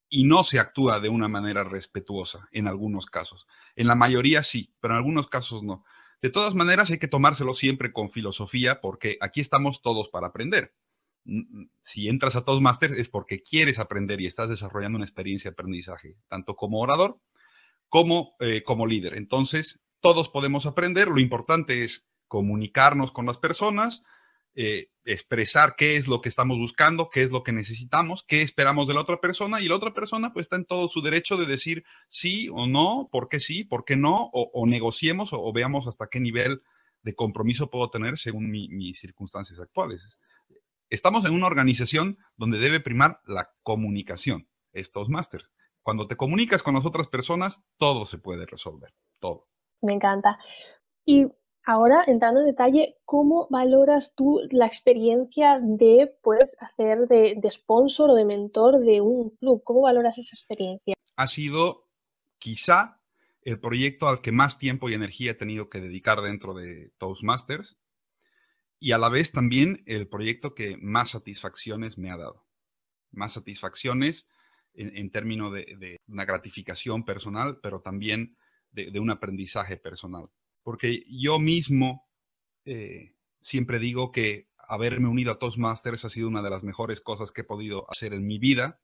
y 0.09 0.25
no 0.25 0.43
se 0.43 0.59
actúa 0.59 0.99
de 0.99 1.09
una 1.09 1.29
manera 1.29 1.63
respetuosa 1.63 2.49
en 2.51 2.67
algunos 2.67 3.07
casos. 3.07 3.47
En 3.77 3.87
la 3.87 3.95
mayoría 3.95 4.43
sí, 4.43 4.75
pero 4.81 4.95
en 4.95 4.99
algunos 4.99 5.29
casos 5.29 5.63
no. 5.63 5.85
De 6.23 6.31
todas 6.31 6.55
maneras, 6.55 6.91
hay 6.91 6.99
que 6.99 7.09
tomárselo 7.09 7.55
siempre 7.55 7.93
con 7.93 8.11
filosofía 8.11 8.81
porque 8.81 9.17
aquí 9.21 9.41
estamos 9.41 9.83
todos 9.83 10.09
para 10.09 10.29
aprender. 10.29 10.75
Si 11.81 12.09
entras 12.09 12.37
a 12.37 12.45
Toastmasters 12.45 12.97
es 12.97 13.09
porque 13.09 13.43
quieres 13.43 13.79
aprender 13.79 14.21
y 14.21 14.27
estás 14.27 14.49
desarrollando 14.49 14.97
una 14.97 15.05
experiencia 15.05 15.51
de 15.51 15.55
aprendizaje, 15.55 16.17
tanto 16.29 16.57
como 16.57 16.81
orador 16.81 17.21
como 17.89 18.37
eh, 18.41 18.63
como 18.63 18.87
líder. 18.87 19.15
Entonces, 19.15 19.83
todos 20.01 20.29
podemos 20.29 20.65
aprender. 20.65 21.09
Lo 21.09 21.21
importante 21.21 21.85
es 21.85 22.09
comunicarnos 22.29 23.13
con 23.13 23.27
las 23.27 23.39
personas, 23.39 24.03
eh, 24.55 24.89
expresar 25.05 25.77
qué 25.77 25.97
es 25.97 26.09
lo 26.09 26.21
que 26.21 26.29
estamos 26.29 26.59
buscando, 26.59 27.09
qué 27.09 27.23
es 27.23 27.31
lo 27.31 27.43
que 27.43 27.53
necesitamos, 27.53 28.25
qué 28.27 28.43
esperamos 28.43 28.87
de 28.89 28.95
la 28.95 29.01
otra 29.01 29.21
persona 29.21 29.61
y 29.61 29.69
la 29.69 29.77
otra 29.77 29.95
persona 29.95 30.33
pues 30.33 30.45
está 30.45 30.57
en 30.57 30.65
todo 30.65 30.89
su 30.89 31.03
derecho 31.03 31.37
de 31.37 31.47
decir 31.47 31.85
sí 32.09 32.49
o 32.53 32.67
no, 32.67 33.09
por 33.11 33.29
qué 33.29 33.41
sí, 33.41 33.65
por 33.65 33.85
qué 33.85 33.97
no, 33.97 34.31
o, 34.33 34.67
negociemos 34.67 35.31
o, 35.33 35.53
veamos 35.53 35.87
hasta 35.87 36.09
qué 36.09 36.21
nivel 36.21 36.63
de 37.03 37.15
compromiso 37.15 37.71
puedo 37.71 37.91
tener 37.91 38.19
según 38.19 38.51
mis 38.51 38.99
circunstancias 38.99 39.59
actuales. 39.59 40.19
Estamos 40.91 41.25
en 41.25 41.33
una 41.33 41.47
organización 41.47 42.19
donde 42.37 42.59
debe 42.59 42.81
primar 42.81 43.21
la 43.25 43.53
comunicación, 43.63 44.49
estos 44.73 45.09
máster. 45.09 45.49
Cuando 45.83 46.07
te 46.07 46.17
comunicas 46.17 46.63
con 46.63 46.75
las 46.75 46.85
otras 46.85 47.09
personas, 47.09 47.65
todo 47.79 48.05
se 48.05 48.19
puede 48.19 48.47
resolver, 48.47 48.93
todo. 49.19 49.49
Me 49.81 49.95
encanta. 49.95 50.39
Y 51.07 51.27
Ahora, 51.65 52.03
entrando 52.07 52.41
en 52.41 52.47
detalle, 52.47 52.97
¿cómo 53.05 53.47
valoras 53.51 54.15
tú 54.15 54.41
la 54.51 54.67
experiencia 54.67 55.61
de 55.63 56.13
pues, 56.23 56.57
hacer 56.61 57.07
de, 57.07 57.35
de 57.37 57.51
sponsor 57.51 58.11
o 58.11 58.15
de 58.15 58.25
mentor 58.25 58.81
de 58.81 59.01
un 59.01 59.31
club? 59.37 59.63
¿Cómo 59.65 59.83
valoras 59.83 60.19
esa 60.19 60.35
experiencia? 60.35 60.95
Ha 61.17 61.27
sido 61.27 61.89
quizá 62.39 63.01
el 63.43 63.61
proyecto 63.61 64.09
al 64.09 64.21
que 64.21 64.33
más 64.33 64.59
tiempo 64.59 64.89
y 64.89 64.95
energía 64.95 65.33
he 65.33 65.35
tenido 65.35 65.69
que 65.69 65.81
dedicar 65.81 66.21
dentro 66.21 66.55
de 66.55 66.93
Toastmasters 66.99 67.79
y 68.79 68.93
a 68.93 68.99
la 68.99 69.11
vez 69.11 69.31
también 69.31 69.83
el 69.87 70.09
proyecto 70.09 70.55
que 70.55 70.77
más 70.79 71.11
satisfacciones 71.11 71.99
me 71.99 72.11
ha 72.11 72.17
dado. 72.17 72.47
Más 73.11 73.35
satisfacciones 73.35 74.27
en, 74.73 75.11
términos 75.11 75.53
de, 75.53 75.99
una 76.07 76.25
gratificación 76.25 77.05
personal, 77.05 77.59
pero 77.63 77.83
también 77.83 78.37
de, 78.73 78.99
un 78.99 79.11
aprendizaje 79.11 79.77
personal. 79.77 80.31
Porque 80.63 81.05
yo 81.09 81.39
mismo 81.39 82.07
eh, 82.65 83.15
siempre 83.41 83.79
digo 83.79 84.13
que 84.13 84.49
haberme 84.57 85.09
unido 85.09 85.33
a 85.33 85.39
Toastmasters 85.39 86.05
ha 86.05 86.11
sido 86.11 86.29
una 86.29 86.43
de 86.43 86.51
las 86.51 86.63
mejores 86.63 87.01
cosas 87.01 87.33
que 87.33 87.41
he 87.41 87.45
podido 87.45 87.91
hacer 87.91 88.13
en 88.13 88.27
mi 88.27 88.39
vida. 88.39 88.81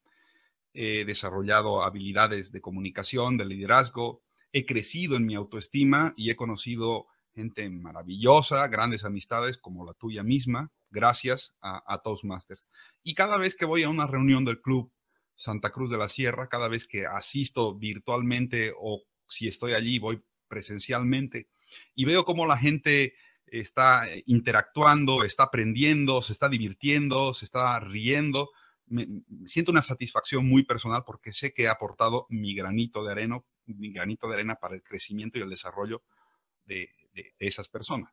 He 0.73 1.05
desarrollado 1.05 1.85
habilidades 1.85 2.53
de 2.53 2.61
comunicación, 2.61 3.37
de 3.37 3.47
liderazgo, 3.47 4.23
he 4.53 4.67
crecido 4.67 5.17
en 5.17 5.27
mi 5.27 5.35
autoestima 5.35 6.15
y 6.17 6.31
he 6.31 6.37
conocido 6.37 7.07
gente 7.35 7.69
maravillosa, 7.69 8.67
grandes 8.69 9.05
amistades 9.05 9.59
como 9.59 9.85
la 9.85 9.93
tuya 9.93 10.23
misma, 10.23 10.73
gracias 10.91 11.55
a, 11.61 11.83
a, 11.87 12.03
Toastmasters. 12.03 12.67
Y 13.03 13.15
cada 13.15 13.37
vez 13.37 13.55
que 13.55 13.67
voy 13.67 13.83
a 13.83 13.91
una 13.91 14.07
reunión 14.07 14.45
del 14.45 14.61
club 14.61 14.91
Santa 15.35 15.71
Cruz 15.71 15.91
de 15.91 15.99
la 15.99 16.09
Sierra, 16.09 16.49
cada 16.49 16.69
vez 16.69 16.87
que 16.87 17.07
asisto 17.07 17.75
virtualmente 17.77 18.73
o 18.77 19.03
si 19.29 19.49
estoy 19.49 19.75
allí, 19.75 19.99
voy 19.99 20.23
presencialmente 20.49 21.49
y 21.95 22.05
veo 22.05 22.25
cómo 22.25 22.47
la 22.47 22.57
gente 22.57 23.15
está 23.47 24.09
interactuando, 24.27 25.25
está 25.25 25.45
aprendiendo, 25.45 26.23
se 26.23 26.33
está 26.33 26.49
divirtiendo, 26.49 27.33
se 27.35 27.45
está 27.45 27.79
riendo. 27.81 28.51
Siento 29.47 29.73
una 29.73 29.83
satisfacción 29.83 30.47
muy 30.47 30.65
personal 30.65 31.03
porque 31.05 31.33
sé 31.33 31.53
que 31.53 31.65
he 31.65 31.69
aportado 31.69 32.27
mi 32.29 32.55
granito 32.55 33.05
de 33.05 33.13
arena, 33.13 33.41
mi 33.67 33.93
granito 33.93 34.29
de 34.29 34.35
arena 34.35 34.57
para 34.57 34.75
el 34.75 34.83
crecimiento 34.83 35.39
y 35.39 35.43
el 35.43 35.51
desarrollo 35.51 36.03
de, 36.65 36.91
esas 37.39 37.69
personas. 37.69 38.13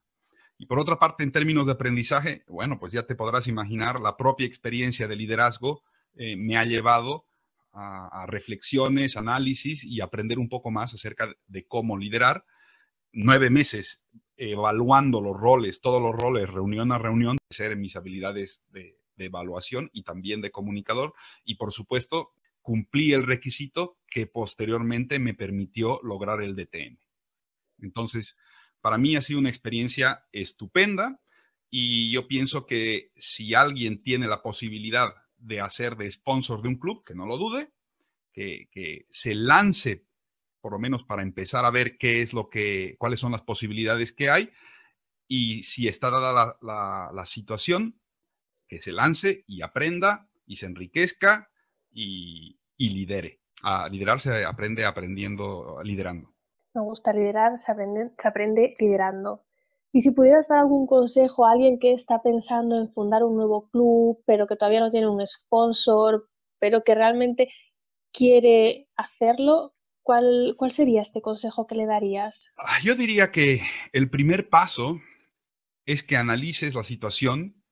Y 0.58 0.66
por 0.66 0.80
otra 0.80 0.98
parte, 0.98 1.24
en 1.24 1.32
términos 1.32 1.66
de 1.66 1.74
aprendizaje, 1.74 2.44
bueno, 2.48 2.80
pues 2.80 2.94
ya 2.94 3.04
te 3.04 3.16
podrás 3.16 3.48
imaginar, 3.48 4.00
la 4.00 4.16
propia 4.16 4.46
experiencia 4.46 5.08
de 5.08 5.16
liderazgo 5.16 5.84
eh, 6.16 6.36
me 6.38 6.58
ha 6.58 6.64
llevado 6.64 7.26
a, 7.74 8.26
reflexiones, 8.28 9.18
análisis 9.18 9.84
y 9.84 10.00
aprender 10.00 10.38
un 10.40 10.48
poco 10.48 10.72
más 10.72 10.94
acerca 10.94 11.34
de 11.48 11.66
cómo 11.66 11.98
liderar. 11.98 12.46
Nueve 13.14 13.50
meses 13.50 14.04
evaluando 14.38 15.22
los 15.22 15.40
roles, 15.40 15.82
todos 15.82 16.02
los 16.02 16.14
roles, 16.14 16.50
reunión 16.50 16.92
a 16.92 16.98
reunión, 16.98 17.38
ser 17.50 17.76
mis 17.78 17.96
habilidades 17.96 18.64
de, 18.70 18.98
evaluación 19.16 19.90
y 19.94 20.04
también 20.04 20.42
de 20.42 20.52
comunicador. 20.52 21.14
Y 21.46 21.56
por 21.56 21.72
supuesto, 21.72 22.32
cumplí 22.62 23.14
el 23.14 23.26
requisito 23.26 24.00
que 24.08 24.26
posteriormente 24.28 25.20
me 25.20 25.34
permitió 25.34 26.00
lograr 26.04 26.42
el 26.42 26.56
DTM. 26.56 26.98
Entonces, 27.80 28.36
para 28.82 28.98
mí 28.98 29.16
ha 29.16 29.22
sido 29.22 29.40
una 29.40 29.50
experiencia 29.50 30.26
estupenda 30.32 31.22
y 31.70 32.12
yo 32.12 32.28
pienso 32.28 32.66
que 32.66 33.12
si 33.16 33.54
alguien 33.54 34.02
tiene 34.02 34.28
la 34.28 34.42
posibilidad 34.42 35.14
de 35.38 35.62
hacer 35.62 35.96
de 35.96 36.12
sponsor 36.12 36.62
de 36.62 36.70
un 36.70 36.76
club, 36.76 37.04
que 37.06 37.16
no 37.16 37.26
lo 37.26 37.38
dude, 37.38 37.72
que, 38.34 38.68
que, 38.72 39.06
se 39.10 39.36
lance, 39.36 40.06
por 40.64 40.72
lo 40.72 40.80
menos 40.80 41.04
para 41.04 41.24
empezar 41.24 41.66
a 41.66 41.72
ver 41.72 41.98
qué 41.98 42.22
es 42.22 42.32
lo 42.32 42.50
que, 42.50 42.96
cuáles 42.98 43.20
son 43.20 43.34
las 43.34 43.42
posibilidades 43.42 44.14
que 44.14 44.30
hay, 44.30 44.50
y 45.28 45.62
si 45.64 45.90
está 45.90 46.10
dada 46.10 46.56
la, 46.62 47.12
la, 47.14 47.26
situación, 47.26 48.00
que 48.66 48.80
se 48.80 48.94
lance 48.94 49.44
y 49.46 49.62
aprenda 49.62 50.30
y 50.46 50.56
se 50.56 50.68
enriquezca 50.68 51.50
y, 51.92 52.62
y 52.78 52.90
lidere. 52.92 53.42
A 53.62 53.90
liderar 53.90 54.22
se 54.22 54.46
aprende 54.46 54.86
aprendiendo, 54.86 55.82
liderando. 55.84 56.34
Me 56.74 56.82
gusta 56.82 57.12
liderar, 57.12 57.58
se 57.58 57.74
aprende, 57.74 58.12
se 58.18 58.28
aprende 58.30 58.74
liderando. 58.80 59.44
Y 59.92 60.00
si 60.00 60.12
pudieras 60.12 60.48
dar 60.48 60.60
algún 60.60 60.88
consejo 60.88 61.46
a 61.46 61.52
alguien 61.52 61.78
que 61.78 61.92
está 61.92 62.22
pensando 62.22 62.80
en 62.80 62.90
fundar 62.94 63.26
un 63.26 63.36
nuevo 63.36 63.68
club, 63.68 64.24
pero 64.26 64.48
que 64.48 64.56
todavía 64.56 64.80
no 64.80 64.90
tiene 64.90 65.10
un 65.10 65.28
sponsor, 65.28 66.30
pero 66.58 66.86
que 66.86 66.96
realmente 66.96 67.50
quiere 68.14 68.88
hacerlo, 68.96 69.74
¿cuál, 70.04 70.56
cuál 70.58 70.72
sería 70.72 71.02
este 71.02 71.22
consejo 71.22 71.66
que 71.66 71.76
le 71.76 71.86
darías? 71.86 72.52
Ah, 72.58 72.80
yo 72.84 72.96
diría 72.96 73.32
que 73.32 73.62
el 73.92 74.10
primer 74.10 74.50
paso 74.50 75.02
es 75.86 76.04
que 76.04 76.18
analices 76.18 76.76
la 76.76 76.84
situación 76.84 77.64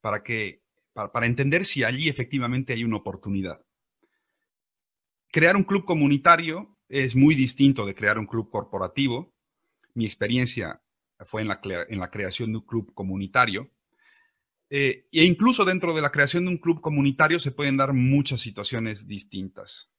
para, 0.00 0.22
que, 0.22 0.62
para, 0.92 1.12
para 1.12 1.26
entender 1.26 1.64
si 1.64 1.84
allí 1.84 2.08
efectivamente 2.08 2.72
hay 2.72 2.84
una 2.84 2.96
oportunidad. 2.96 3.64
Crear 5.30 5.56
un 5.56 5.64
club 5.64 5.84
comunitario 5.84 6.78
es 6.88 7.14
muy 7.14 7.34
distinto 7.34 7.86
de 7.86 7.94
crear 7.94 8.18
un 8.18 8.26
club 8.26 8.50
corporativo. 8.50 9.34
Mi 9.94 10.04
experiencia 10.04 10.82
fue 11.20 11.42
en 11.42 11.48
la, 11.48 11.60
en 11.88 11.98
la 11.98 12.10
creación 12.10 12.52
de 12.52 12.58
un 12.58 12.66
club 12.66 12.92
comunitario. 12.94 13.70
Eh, 14.70 15.06
e 15.12 15.24
incluso 15.24 15.64
dentro 15.64 15.94
de 15.94 16.02
la 16.02 16.10
creación 16.10 16.44
de 16.44 16.50
un 16.50 16.58
club 16.58 16.80
comunitario 16.80 17.38
se 17.38 17.52
pueden 17.52 17.76
dar 17.76 17.92
muchas 17.92 18.40
situaciones 18.40 19.06
distintas 19.06 19.93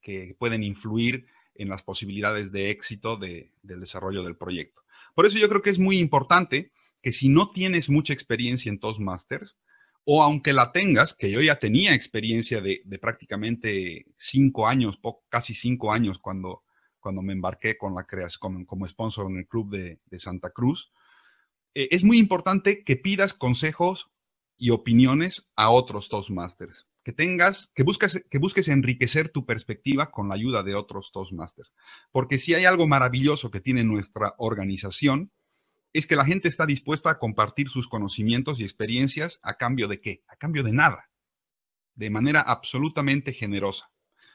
que, 0.00 0.36
pueden 0.38 0.62
influir 0.62 1.26
en 1.54 1.68
las 1.68 1.82
posibilidades 1.82 2.52
de 2.52 2.70
éxito 2.70 3.16
de, 3.16 3.52
del 3.62 3.80
desarrollo 3.80 4.22
del 4.22 4.36
proyecto. 4.36 4.82
Por 5.14 5.26
eso 5.26 5.38
yo 5.38 5.48
creo 5.48 5.62
que 5.62 5.70
es 5.70 5.78
muy 5.78 5.98
importante 5.98 6.70
que 7.02 7.12
si 7.12 7.28
no 7.28 7.50
tienes 7.50 7.88
mucha 7.88 8.12
experiencia 8.12 8.70
en 8.70 8.78
Toastmasters, 8.78 9.56
o 10.04 10.22
aunque 10.22 10.52
la 10.52 10.70
tengas, 10.70 11.14
que 11.14 11.30
yo 11.30 11.40
ya 11.40 11.58
tenía 11.58 11.94
experiencia 11.94 12.60
de, 12.60 12.82
prácticamente 13.00 14.06
cinco 14.16 14.68
años, 14.68 15.00
casi 15.28 15.54
cinco 15.54 15.92
años 15.92 16.18
cuando, 16.20 16.62
cuando 17.00 17.22
me 17.22 17.32
embarqué 17.32 17.76
con 17.76 17.94
la 17.94 18.04
creación, 18.04 18.64
como, 18.64 18.86
sponsor 18.86 19.28
en 19.30 19.38
el 19.38 19.48
club 19.48 19.70
de, 19.70 19.98
de 20.04 20.18
Santa 20.20 20.50
Cruz, 20.50 20.92
eh, 21.74 21.88
es 21.90 22.04
muy 22.04 22.18
importante 22.18 22.84
que 22.84 22.96
pidas 22.96 23.34
consejos 23.34 24.08
y 24.56 24.70
opiniones 24.70 25.50
a 25.56 25.70
otros 25.70 26.08
Toastmasters, 26.08 26.86
que 27.06 27.12
tengas, 27.12 27.70
que 27.72 27.84
busques, 27.84 28.26
que 28.28 28.38
busques 28.38 28.66
enriquecer 28.66 29.28
tu 29.28 29.46
perspectiva 29.46 30.10
con 30.10 30.28
la 30.28 30.34
ayuda 30.34 30.64
de 30.64 30.74
otros 30.74 31.12
Toastmasters. 31.12 31.72
Porque 32.10 32.40
si 32.40 32.52
hay 32.52 32.64
algo 32.64 32.88
maravilloso 32.88 33.52
que 33.52 33.60
tiene 33.60 33.84
nuestra 33.84 34.34
organización, 34.38 35.30
es 35.92 36.08
que 36.08 36.16
la 36.16 36.24
gente 36.24 36.48
está 36.48 36.66
dispuesta 36.66 37.08
a 37.08 37.20
compartir 37.20 37.68
sus 37.68 37.86
conocimientos 37.86 38.58
y 38.58 38.64
experiencias 38.64 39.38
a 39.44 39.54
cambio 39.54 39.86
de 39.86 40.00
qué? 40.00 40.24
A 40.26 40.34
cambio 40.34 40.64
de 40.64 40.72
nada, 40.72 41.08
de 41.94 42.10
manera 42.10 42.40
absolutamente 42.40 43.32
generosa. 43.32 43.92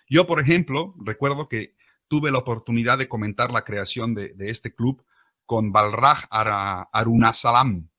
Yo, 0.09 0.25
por 0.25 0.39
ejemplo, 0.39 0.95
recuerdo 0.97 1.49
que 1.49 1.75
tuve 2.07 2.31
la 2.31 2.37
oportunidad 2.37 2.97
de 2.97 3.09
comentar 3.09 3.51
la 3.51 3.65
creación 3.65 4.15
de, 4.15 4.29
de 4.29 4.49
este 4.49 4.73
club 4.73 5.03
con 5.45 5.73
Balraj 5.73 6.23
Arunasalam, 6.29 7.90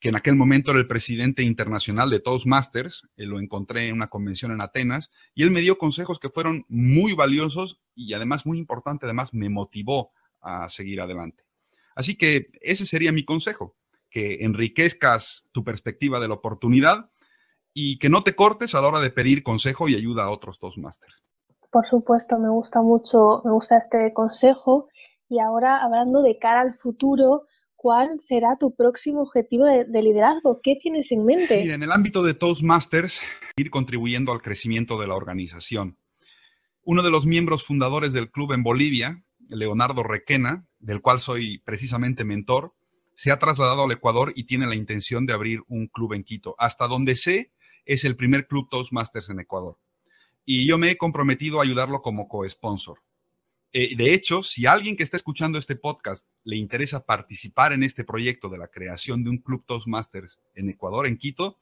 que 0.00 0.10
en 0.10 0.16
aquel 0.16 0.36
momento 0.36 0.70
era 0.70 0.80
el 0.80 0.86
presidente 0.86 1.42
internacional 1.42 2.10
de 2.10 2.20
Toastmasters. 2.20 3.08
Eh, 3.16 3.24
lo 3.26 3.38
encontré 3.40 3.88
en 3.88 3.94
una 3.94 4.08
convención 4.08 4.52
en 4.52 4.60
Atenas 4.60 5.10
y 5.34 5.42
él 5.42 5.50
me 5.50 5.60
dio 5.60 5.78
consejos 5.78 6.18
que 6.18 6.28
fueron 6.28 6.64
muy 6.68 7.14
valiosos 7.14 7.80
y 7.94 8.12
además 8.14 8.46
muy 8.46 8.58
importante, 8.58 9.06
además 9.06 9.32
me 9.32 9.48
motivó 9.48 10.12
a 10.40 10.68
seguir 10.68 11.00
adelante. 11.00 11.44
Así 11.94 12.16
que 12.16 12.50
ese 12.60 12.84
sería 12.84 13.10
mi 13.10 13.24
consejo, 13.24 13.74
que 14.10 14.44
enriquezcas 14.44 15.46
tu 15.52 15.64
perspectiva 15.64 16.20
de 16.20 16.28
la 16.28 16.34
oportunidad 16.34 17.10
y 17.72 17.98
que 17.98 18.08
no 18.08 18.22
te 18.22 18.34
cortes 18.34 18.74
a 18.74 18.80
la 18.80 18.88
hora 18.88 19.00
de 19.00 19.10
pedir 19.10 19.42
consejo 19.42 19.88
y 19.88 19.94
ayuda 19.94 20.24
a 20.24 20.30
otros 20.30 20.58
Toastmasters. 20.58 21.22
Por 21.70 21.84
supuesto, 21.84 22.38
me 22.38 22.48
gusta 22.48 22.80
mucho, 22.80 23.42
me 23.44 23.50
gusta 23.50 23.76
este 23.76 24.12
consejo. 24.12 24.88
Y 25.28 25.40
ahora, 25.40 25.82
hablando 25.82 26.22
de 26.22 26.38
cara 26.38 26.60
al 26.60 26.74
futuro, 26.74 27.46
¿cuál 27.86 28.18
será 28.18 28.56
tu 28.58 28.74
próximo 28.74 29.22
objetivo 29.22 29.64
de, 29.64 29.84
de, 29.84 30.02
liderazgo? 30.02 30.60
¿Qué 30.60 30.74
tienes 30.74 31.12
en 31.12 31.24
mente? 31.24 31.62
Mira, 31.62 31.76
en 31.76 31.84
el 31.84 31.92
ámbito 31.92 32.24
de 32.24 32.34
Toastmasters, 32.34 33.20
ir 33.56 33.70
contribuyendo 33.70 34.32
al 34.32 34.42
crecimiento 34.42 34.98
de 34.98 35.06
la 35.06 35.14
organización. 35.14 35.96
Uno 36.82 37.04
de 37.04 37.12
los 37.12 37.26
miembros 37.26 37.62
fundadores 37.62 38.12
del 38.12 38.28
club 38.32 38.54
en 38.54 38.64
Bolivia, 38.64 39.22
Leonardo 39.48 40.02
Requena, 40.02 40.66
del 40.80 41.00
cual 41.00 41.20
soy 41.20 41.58
precisamente 41.58 42.24
mentor, 42.24 42.74
se 43.14 43.30
ha 43.30 43.38
trasladado 43.38 43.84
al 43.84 43.92
Ecuador 43.92 44.32
y 44.34 44.46
tiene 44.46 44.66
la 44.66 44.74
intención 44.74 45.24
de 45.24 45.34
abrir 45.34 45.60
un 45.68 45.86
club 45.86 46.14
en 46.14 46.24
Quito. 46.24 46.56
Hasta 46.58 46.88
donde 46.88 47.14
sé, 47.14 47.52
es 47.84 48.04
el 48.04 48.16
primer 48.16 48.48
club 48.48 48.68
Toastmasters 48.68 49.30
en 49.30 49.38
Ecuador. 49.38 49.78
Y 50.44 50.66
yo 50.66 50.76
me 50.76 50.90
he 50.90 50.98
comprometido 50.98 51.60
a 51.60 51.62
ayudarlo 51.62 52.02
como 52.02 52.26
co-sponsor. 52.26 52.98
Eh, 53.72 53.96
de 53.96 54.14
hecho, 54.14 54.42
si 54.42 54.66
alguien 54.66 54.96
que 54.96 55.02
está 55.02 55.16
escuchando 55.16 55.58
este 55.58 55.76
podcast 55.76 56.26
le 56.44 56.56
interesa 56.56 57.04
participar 57.04 57.72
en 57.72 57.82
este 57.82 58.04
proyecto 58.04 58.48
de 58.48 58.58
la 58.58 58.68
creación 58.68 59.24
de 59.24 59.30
un 59.30 59.38
club 59.38 59.64
Toastmasters 59.66 60.40
en 60.54 60.70
Ecuador, 60.70 61.06
en 61.06 61.18
Quito, 61.18 61.58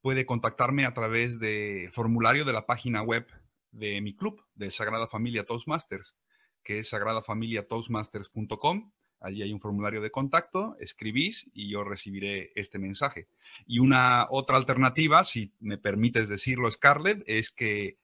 puede 0.00 0.26
contactarme 0.26 0.84
a 0.84 0.94
través 0.94 1.40
del 1.40 1.90
formulario 1.90 2.44
de 2.44 2.52
la 2.52 2.66
página 2.66 3.02
web 3.02 3.26
de 3.72 4.00
mi 4.00 4.14
club, 4.14 4.44
de 4.54 4.70
Sagrada 4.70 5.08
Familia 5.08 5.44
Toastmasters 5.44 6.14
que 6.68 6.78
es 6.80 6.90
sagradafamiliatoastmasters.com. 6.90 8.92
Allí 9.20 9.42
hay 9.42 9.52
un 9.54 9.60
formulario 9.60 10.02
de 10.02 10.10
contacto, 10.10 10.76
escribís 10.78 11.48
y 11.54 11.70
yo 11.70 11.82
recibiré 11.82 12.52
este 12.56 12.78
mensaje. 12.78 13.26
Y 13.66 13.78
una 13.78 14.26
otra 14.28 14.58
alternativa, 14.58 15.24
si 15.24 15.54
me 15.60 15.78
permites 15.78 16.28
decirlo, 16.28 16.70
Scarlett, 16.70 17.24
es 17.26 17.50
que 17.50 17.96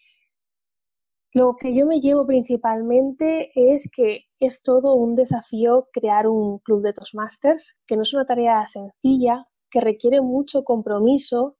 Lo 1.34 1.58
que 1.58 1.76
yo 1.76 1.86
me 1.86 2.00
llevo 2.00 2.26
principalmente 2.26 3.52
es 3.56 3.90
que 3.92 4.28
es 4.40 4.64
todo 4.64 4.94
un 4.94 5.16
desafío 5.16 5.90
crear 5.92 6.28
un 6.28 6.60
club 6.60 6.82
de 6.82 6.94
Toastmasters, 6.94 7.78
que 7.86 7.98
no 7.98 8.04
es 8.04 8.14
una 8.14 8.26
tarea 8.26 8.66
sencilla, 8.68 9.50
que 9.70 9.82
requiere 9.82 10.22
mucho 10.22 10.64
compromiso, 10.64 11.58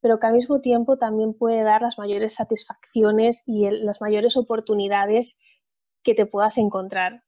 pero 0.00 0.18
que 0.18 0.26
al 0.26 0.34
mismo 0.34 0.60
tiempo 0.60 0.98
también 0.98 1.32
puede 1.32 1.62
dar 1.62 1.82
las 1.82 1.96
mayores 1.96 2.34
satisfacciones 2.34 3.44
y 3.46 3.70
las 3.70 4.00
mayores 4.00 4.36
oportunidades 4.36 5.36
que 6.02 6.14
te 6.14 6.26
puedas 6.26 6.58
encontrar. 6.58 7.22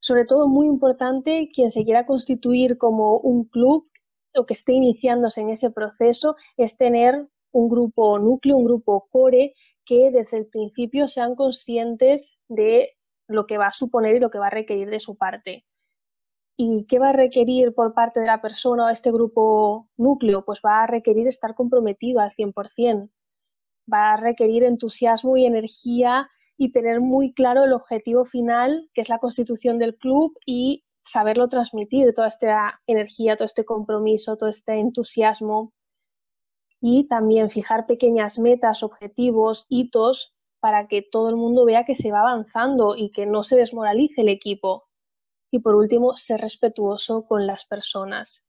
Sobre 0.00 0.26
todo, 0.26 0.48
muy 0.48 0.66
importante, 0.66 1.48
quien 1.50 1.70
se 1.70 1.84
quiera 1.84 2.04
constituir 2.04 2.76
como 2.76 3.16
un 3.16 3.44
club 3.44 3.88
o 4.36 4.46
que 4.46 4.54
esté 4.54 4.72
iniciándose 4.72 5.40
en 5.40 5.50
ese 5.50 5.70
proceso 5.70 6.36
es 6.56 6.76
tener 6.76 7.28
un 7.52 7.68
grupo 7.68 8.18
núcleo, 8.18 8.56
un 8.56 8.64
grupo 8.64 9.06
core, 9.10 9.54
que 9.84 10.10
desde 10.10 10.38
el 10.38 10.46
principio 10.46 11.08
sean 11.08 11.34
conscientes 11.34 12.38
de 12.48 12.96
lo 13.28 13.46
que 13.46 13.58
va 13.58 13.68
a 13.68 13.72
suponer 13.72 14.16
y 14.16 14.20
lo 14.20 14.30
que 14.30 14.38
va 14.38 14.48
a 14.48 14.50
requerir 14.50 14.90
de 14.90 15.00
su 15.00 15.16
parte. 15.16 15.64
¿Y 16.58 16.86
qué 16.86 16.98
va 16.98 17.10
a 17.10 17.12
requerir 17.12 17.74
por 17.74 17.92
parte 17.92 18.20
de 18.20 18.26
la 18.26 18.40
persona 18.40 18.86
o 18.86 18.88
este 18.88 19.12
grupo 19.12 19.88
núcleo? 19.96 20.44
Pues 20.44 20.60
va 20.64 20.82
a 20.82 20.86
requerir 20.86 21.28
estar 21.28 21.54
comprometido 21.54 22.20
al 22.20 22.32
100%. 22.32 23.10
Va 23.92 24.12
a 24.12 24.16
requerir 24.16 24.64
entusiasmo 24.64 25.36
y 25.36 25.44
energía 25.44 26.30
y 26.56 26.72
tener 26.72 27.00
muy 27.00 27.34
claro 27.34 27.64
el 27.64 27.74
objetivo 27.74 28.24
final, 28.24 28.88
que 28.94 29.02
es 29.02 29.08
la 29.10 29.18
constitución 29.18 29.78
del 29.78 29.96
club 29.96 30.32
y 30.46 30.85
saberlo 31.06 31.48
transmitir, 31.48 32.12
toda 32.12 32.28
esta 32.28 32.80
energía, 32.86 33.36
todo 33.36 33.46
este 33.46 33.64
compromiso, 33.64 34.36
todo 34.36 34.48
este 34.48 34.74
entusiasmo. 34.74 35.72
Y 36.80 37.08
también 37.08 37.48
fijar 37.48 37.86
pequeñas 37.86 38.38
metas, 38.38 38.82
objetivos, 38.82 39.64
hitos 39.68 40.34
para 40.60 40.88
que 40.88 41.02
todo 41.02 41.30
el 41.30 41.36
mundo 41.36 41.64
vea 41.64 41.84
que 41.84 41.94
se 41.94 42.12
va 42.12 42.20
avanzando 42.20 42.96
y 42.96 43.10
que 43.10 43.24
no 43.24 43.42
se 43.42 43.56
desmoralice 43.56 44.20
el 44.20 44.28
equipo 44.28 44.86
y 45.50 45.60
por 45.60 45.74
último, 45.74 46.16
ser 46.16 46.40
respetuoso 46.40 47.26
con 47.26 47.46
las 47.46 47.64
personas. 47.64 48.44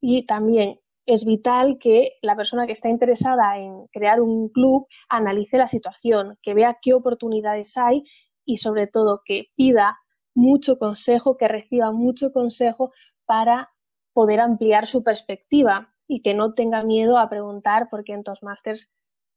Y 0.00 0.26
también 0.26 0.80
es 1.06 1.24
vital 1.24 1.78
que 1.78 2.12
la 2.22 2.36
persona 2.36 2.66
que 2.66 2.72
está 2.72 2.88
interesada 2.88 3.58
en 3.58 3.86
crear 3.88 4.20
un 4.20 4.48
club 4.48 4.86
analice 5.08 5.58
la 5.58 5.66
situación, 5.66 6.38
que 6.42 6.54
vea 6.54 6.78
qué 6.80 6.94
oportunidades 6.94 7.76
hay 7.76 8.04
y 8.44 8.58
sobre 8.58 8.86
todo 8.86 9.22
que 9.24 9.46
pida 9.56 9.98
mucho 10.34 10.78
consejo, 10.78 11.36
que 11.36 11.48
reciba 11.48 11.92
mucho 11.92 12.32
consejo 12.32 12.92
para 13.24 13.72
poder 14.12 14.40
ampliar 14.40 14.86
su 14.86 15.02
perspectiva 15.02 15.94
y 16.06 16.22
que 16.22 16.34
no 16.34 16.54
tenga 16.54 16.82
miedo 16.82 17.18
a 17.18 17.28
preguntar 17.28 17.88
porque 17.90 18.12
en 18.12 18.24
Toastmasters 18.24 18.92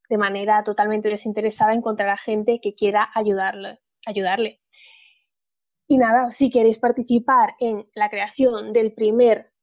de 0.09 0.17
manera 0.17 0.63
totalmente 0.63 1.09
desinteresada 1.09 1.73
encontrará 1.73 2.17
gente 2.17 2.59
que 2.61 2.75
quiera 2.75 3.09
ayudarle. 3.13 3.79
ayudarle. 4.05 4.61
Y 5.87 5.97
nada, 5.97 6.31
si 6.31 6.49
queréis 6.49 6.79
participar 6.79 7.55
en 7.59 7.89
la 7.93 8.09
creación 8.09 8.73
del 8.73 8.93
primer 8.93 9.53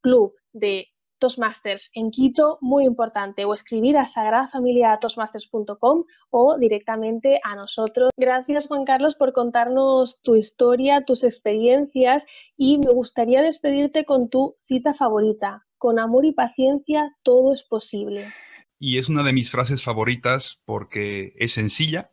club 0.00 0.34
de 0.52 0.88
Toastmasters 1.18 1.90
en 1.94 2.10
Quito, 2.10 2.58
muy 2.60 2.84
importante, 2.84 3.44
o 3.44 3.54
escribir 3.54 3.96
a 3.96 4.06
sagradafamiliatoastmasters.com 4.06 6.04
o 6.30 6.58
directamente 6.58 7.40
a 7.44 7.56
nosotros. 7.56 8.10
Gracias 8.16 8.68
Juan 8.68 8.84
Carlos 8.84 9.14
por 9.14 9.32
contarnos 9.32 10.20
tu 10.22 10.36
historia, 10.36 11.04
tus 11.04 11.24
experiencias 11.24 12.26
y 12.56 12.78
me 12.78 12.92
gustaría 12.92 13.42
despedirte 13.42 14.04
con 14.04 14.28
tu 14.28 14.56
cita 14.66 14.94
favorita. 14.94 15.66
Con 15.76 15.98
amor 15.98 16.24
y 16.24 16.32
paciencia 16.32 17.16
todo 17.22 17.52
es 17.52 17.62
posible. 17.62 18.32
Y 18.78 18.98
es 18.98 19.08
una 19.08 19.22
de 19.22 19.32
mis 19.32 19.50
frases 19.50 19.82
favoritas 19.82 20.60
porque 20.64 21.34
es 21.36 21.52
sencilla, 21.52 22.12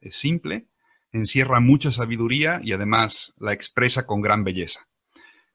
es 0.00 0.16
simple 0.16 0.70
encierra 1.12 1.60
mucha 1.60 1.90
sabiduría 1.90 2.60
y 2.62 2.72
además 2.72 3.34
la 3.38 3.52
expresa 3.52 4.06
con 4.06 4.20
gran 4.20 4.44
belleza. 4.44 4.88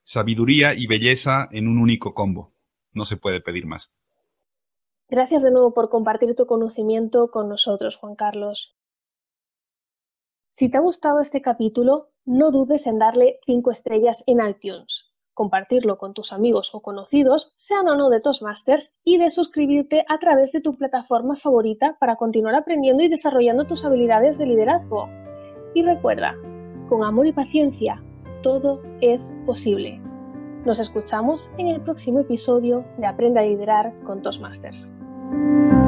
Sabiduría 0.03 0.73
y 0.75 0.87
belleza 0.87 1.47
en 1.51 1.67
un 1.67 1.79
único 1.79 2.13
combo. 2.13 2.54
No 2.95 3.05
se 3.05 3.17
puede 3.17 3.41
pedir 3.41 3.67
más. 3.67 3.91
Gracias 5.07 5.43
de 5.43 5.51
nuevo 5.51 5.73
por 5.73 5.89
compartir 5.89 6.33
tu 6.33 6.47
conocimiento 6.47 7.29
con 7.29 7.47
nosotros, 7.47 7.97
Juan 7.97 8.15
Carlos. 8.15 8.75
Si 10.49 10.69
te 10.69 10.77
ha 10.77 10.81
gustado 10.81 11.19
este 11.19 11.41
capítulo, 11.41 12.09
no 12.23 12.49
dudes 12.49 12.87
en 12.87 12.97
darle 12.97 13.39
5 13.45 13.69
estrellas 13.71 14.23
en 14.25 14.39
iTunes, 14.47 15.11
compartirlo 15.33 15.97
con 15.97 16.13
tus 16.13 16.31
amigos 16.31 16.73
o 16.73 16.81
conocidos, 16.81 17.51
sean 17.55 17.87
o 17.89 17.95
no 17.95 18.09
de 18.09 18.21
Toastmasters, 18.21 18.95
y 19.03 19.17
de 19.17 19.29
suscribirte 19.29 20.05
a 20.07 20.17
través 20.17 20.53
de 20.53 20.61
tu 20.61 20.77
plataforma 20.77 21.35
favorita 21.35 21.97
para 21.99 22.15
continuar 22.15 22.55
aprendiendo 22.55 23.03
y 23.03 23.09
desarrollando 23.09 23.67
tus 23.67 23.83
habilidades 23.83 24.37
de 24.37 24.45
liderazgo. 24.45 25.09
Y 25.73 25.83
recuerda, 25.83 26.35
con 26.87 27.03
amor 27.03 27.27
y 27.27 27.33
paciencia, 27.33 28.01
todo 28.41 28.81
es 29.01 29.33
posible. 29.45 30.01
Nos 30.65 30.79
escuchamos 30.79 31.51
en 31.59 31.67
el 31.67 31.79
próximo 31.79 32.21
episodio 32.21 32.83
de 32.97 33.05
Aprenda 33.05 33.41
a 33.41 33.43
liderar 33.43 33.93
con 34.03 34.23
Toastmasters. 34.23 34.91
Masters. 34.91 35.84